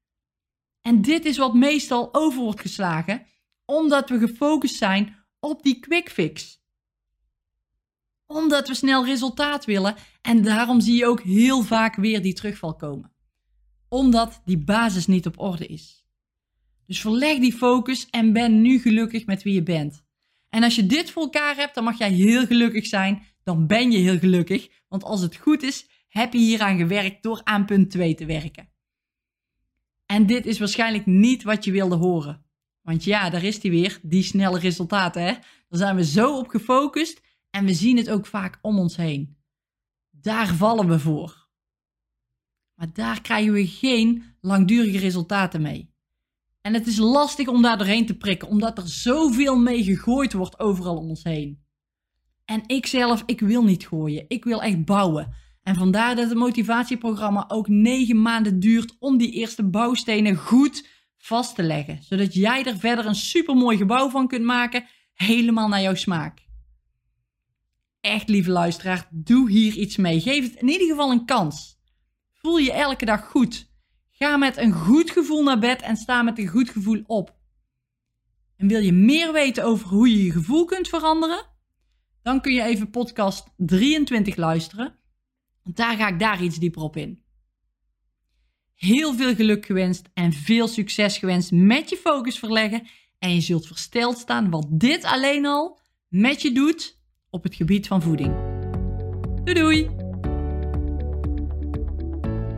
En 0.81 1.01
dit 1.01 1.25
is 1.25 1.37
wat 1.37 1.53
meestal 1.53 2.13
over 2.13 2.41
wordt 2.41 2.61
geslagen, 2.61 3.25
omdat 3.65 4.09
we 4.09 4.19
gefocust 4.19 4.75
zijn 4.75 5.24
op 5.45 5.63
die 5.63 5.79
quick 5.79 6.09
fix. 6.09 6.63
Omdat 8.25 8.67
we 8.67 8.73
snel 8.73 9.05
resultaat 9.05 9.65
willen 9.65 9.95
en 10.21 10.41
daarom 10.43 10.81
zie 10.81 10.97
je 10.97 11.05
ook 11.05 11.21
heel 11.21 11.61
vaak 11.61 11.95
weer 11.95 12.21
die 12.21 12.33
terugval 12.33 12.75
komen. 12.75 13.11
Omdat 13.89 14.41
die 14.45 14.57
basis 14.57 15.07
niet 15.07 15.25
op 15.25 15.39
orde 15.39 15.65
is. 15.65 16.05
Dus 16.85 17.01
verleg 17.01 17.39
die 17.39 17.53
focus 17.53 18.09
en 18.09 18.33
ben 18.33 18.61
nu 18.61 18.79
gelukkig 18.79 19.25
met 19.25 19.43
wie 19.43 19.53
je 19.53 19.63
bent. 19.63 20.03
En 20.49 20.63
als 20.63 20.75
je 20.75 20.85
dit 20.85 21.11
voor 21.11 21.23
elkaar 21.23 21.55
hebt, 21.55 21.75
dan 21.75 21.83
mag 21.83 21.97
jij 21.97 22.11
heel 22.11 22.45
gelukkig 22.45 22.85
zijn. 22.85 23.23
Dan 23.43 23.67
ben 23.67 23.91
je 23.91 23.97
heel 23.97 24.19
gelukkig. 24.19 24.69
Want 24.87 25.03
als 25.03 25.21
het 25.21 25.35
goed 25.35 25.63
is, 25.63 25.89
heb 26.07 26.33
je 26.33 26.39
hieraan 26.39 26.77
gewerkt 26.77 27.23
door 27.23 27.41
aan 27.43 27.65
punt 27.65 27.89
2 27.89 28.15
te 28.15 28.25
werken. 28.25 28.69
En 30.05 30.25
dit 30.25 30.45
is 30.45 30.59
waarschijnlijk 30.59 31.05
niet 31.05 31.43
wat 31.43 31.63
je 31.63 31.71
wilde 31.71 31.95
horen. 31.95 32.44
Want 32.85 33.03
ja, 33.03 33.29
daar 33.29 33.43
is 33.43 33.59
die 33.59 33.71
weer, 33.71 33.99
die 34.01 34.23
snelle 34.23 34.59
resultaten. 34.59 35.21
Hè? 35.21 35.31
Daar 35.69 35.79
zijn 35.79 35.95
we 35.95 36.05
zo 36.05 36.37
op 36.37 36.47
gefocust 36.47 37.21
en 37.49 37.65
we 37.65 37.73
zien 37.73 37.97
het 37.97 38.09
ook 38.09 38.25
vaak 38.25 38.59
om 38.61 38.79
ons 38.79 38.95
heen. 38.95 39.37
Daar 40.09 40.55
vallen 40.55 40.87
we 40.87 40.99
voor. 40.99 41.47
Maar 42.75 42.93
daar 42.93 43.21
krijgen 43.21 43.53
we 43.53 43.67
geen 43.67 44.23
langdurige 44.41 44.97
resultaten 44.97 45.61
mee. 45.61 45.93
En 46.61 46.73
het 46.73 46.87
is 46.87 46.97
lastig 46.97 47.47
om 47.47 47.61
daar 47.61 47.77
doorheen 47.77 48.05
te 48.05 48.17
prikken, 48.17 48.47
omdat 48.47 48.77
er 48.77 48.87
zoveel 48.87 49.57
mee 49.57 49.83
gegooid 49.83 50.33
wordt 50.33 50.59
overal 50.59 50.97
om 50.97 51.09
ons 51.09 51.23
heen. 51.23 51.63
En 52.45 52.63
ik 52.65 52.85
zelf, 52.85 53.23
ik 53.25 53.39
wil 53.39 53.63
niet 53.63 53.87
gooien. 53.87 54.25
Ik 54.27 54.43
wil 54.43 54.61
echt 54.61 54.85
bouwen. 54.85 55.33
En 55.63 55.75
vandaar 55.75 56.15
dat 56.15 56.29
het 56.29 56.37
motivatieprogramma 56.37 57.45
ook 57.47 57.67
negen 57.67 58.21
maanden 58.21 58.59
duurt 58.59 58.95
om 58.99 59.17
die 59.17 59.31
eerste 59.31 59.69
bouwstenen 59.69 60.35
goed 60.35 60.87
vast 61.25 61.55
te 61.55 61.63
leggen. 61.63 62.03
Zodat 62.03 62.33
jij 62.33 62.65
er 62.65 62.77
verder 62.77 63.05
een 63.05 63.15
supermooi 63.15 63.77
gebouw 63.77 64.09
van 64.09 64.27
kunt 64.27 64.45
maken, 64.45 64.85
helemaal 65.13 65.67
naar 65.67 65.81
jouw 65.81 65.95
smaak. 65.95 66.45
Echt, 68.01 68.29
lieve 68.29 68.51
luisteraar, 68.51 69.07
doe 69.11 69.51
hier 69.51 69.73
iets 69.73 69.95
mee. 69.95 70.21
Geef 70.21 70.43
het 70.43 70.61
in 70.61 70.67
ieder 70.67 70.87
geval 70.87 71.11
een 71.11 71.25
kans. 71.25 71.79
Voel 72.33 72.57
je 72.57 72.71
elke 72.71 73.05
dag 73.05 73.25
goed. 73.25 73.73
Ga 74.11 74.37
met 74.37 74.57
een 74.57 74.71
goed 74.71 75.11
gevoel 75.11 75.43
naar 75.43 75.59
bed 75.59 75.81
en 75.81 75.97
sta 75.97 76.21
met 76.21 76.39
een 76.39 76.47
goed 76.47 76.69
gevoel 76.69 77.03
op. 77.05 77.35
En 78.57 78.67
wil 78.67 78.81
je 78.81 78.93
meer 78.93 79.33
weten 79.33 79.63
over 79.63 79.87
hoe 79.87 80.09
je 80.09 80.23
je 80.23 80.31
gevoel 80.31 80.65
kunt 80.65 80.87
veranderen? 80.87 81.45
Dan 82.21 82.41
kun 82.41 82.53
je 82.53 82.63
even 82.63 82.89
podcast 82.89 83.53
23 83.57 84.35
luisteren. 84.35 84.99
Want 85.63 85.77
daar 85.77 85.95
ga 85.95 86.07
ik 86.07 86.19
daar 86.19 86.43
iets 86.43 86.59
dieper 86.59 86.81
op 86.81 86.95
in. 86.95 87.24
Heel 88.75 89.13
veel 89.13 89.35
geluk 89.35 89.65
gewenst 89.65 90.09
en 90.13 90.33
veel 90.33 90.67
succes 90.67 91.17
gewenst 91.17 91.51
met 91.51 91.89
je 91.89 91.97
focus 91.97 92.39
verleggen. 92.39 92.87
En 93.19 93.33
je 93.33 93.41
zult 93.41 93.67
versteld 93.67 94.17
staan 94.17 94.49
wat 94.49 94.67
dit 94.69 95.03
alleen 95.03 95.45
al 95.45 95.79
met 96.07 96.41
je 96.41 96.51
doet 96.51 96.97
op 97.29 97.43
het 97.43 97.55
gebied 97.55 97.87
van 97.87 98.01
voeding. 98.01 98.33
Doei 99.43 99.59
doei! 99.59 99.89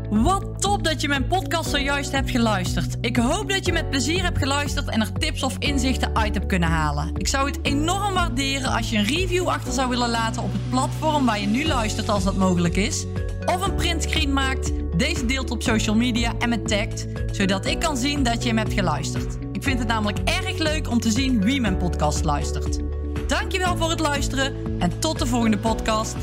Wat 0.10 0.62
top 0.62 0.84
dat 0.84 1.02
je 1.02 1.08
mijn 1.08 1.28
podcast 1.28 1.70
zojuist 1.70 2.12
hebt 2.12 2.30
geluisterd. 2.30 2.98
Ik 3.02 3.18
hoop 3.18 3.50
dat 3.50 3.66
je 3.66 3.72
met 3.72 3.90
plezier 3.90 4.24
hebt 4.24 4.38
geluisterd 4.38 4.90
en 4.90 5.02
er 5.02 5.14
tips 5.14 5.44
of 5.44 5.58
inzichten 5.58 6.16
uit 6.16 6.34
hebt 6.34 6.46
kunnen 6.46 6.70
halen. 6.70 7.16
Ik 7.16 7.28
zou 7.28 7.48
het 7.48 7.60
enorm 7.62 8.14
waarderen 8.14 8.72
als 8.72 8.90
je 8.90 8.98
een 8.98 9.04
review 9.04 9.48
achter 9.48 9.74
zou 9.74 9.90
willen 9.90 10.10
laten 10.10 10.44
op 10.44 10.52
het 10.52 10.70
platform 10.70 11.26
waar 11.26 11.40
je 11.40 11.48
nu 11.48 11.66
luistert 11.66 12.10
als 12.10 12.24
dat 12.24 12.36
mogelijk 12.36 12.76
is. 12.76 13.06
Of 13.46 13.68
een 13.68 13.76
printscreen 13.76 14.34
maakt 14.34 14.72
deze 14.98 15.26
deelt 15.26 15.52
op 15.52 15.64
social 15.64 15.96
media 15.96 16.34
en 16.40 16.50
me 16.50 16.62
tagt, 16.62 17.06
zodat 17.32 17.66
ik 17.66 17.80
kan 17.80 17.98
zien 17.98 18.24
dat 18.24 18.44
je 18.44 18.48
hem 18.48 18.58
hebt 18.58 18.74
geluisterd. 18.74 19.38
Ik 19.52 19.64
vind 19.64 19.80
het 19.80 19.88
namelijk 19.88 20.18
erg 20.24 20.58
leuk 20.58 20.90
om 20.90 21.00
te 21.00 21.12
zien 21.12 21.42
wie 21.42 21.62
mijn 21.62 21.78
podcast 21.78 22.24
luistert. 22.24 22.80
Dankjewel 23.28 23.78
voor 23.78 23.90
het 23.90 24.00
luisteren 24.00 24.80
en 24.80 25.00
tot 25.00 25.20
de 25.20 25.26
volgende 25.26 25.58
podcast. 25.58 26.16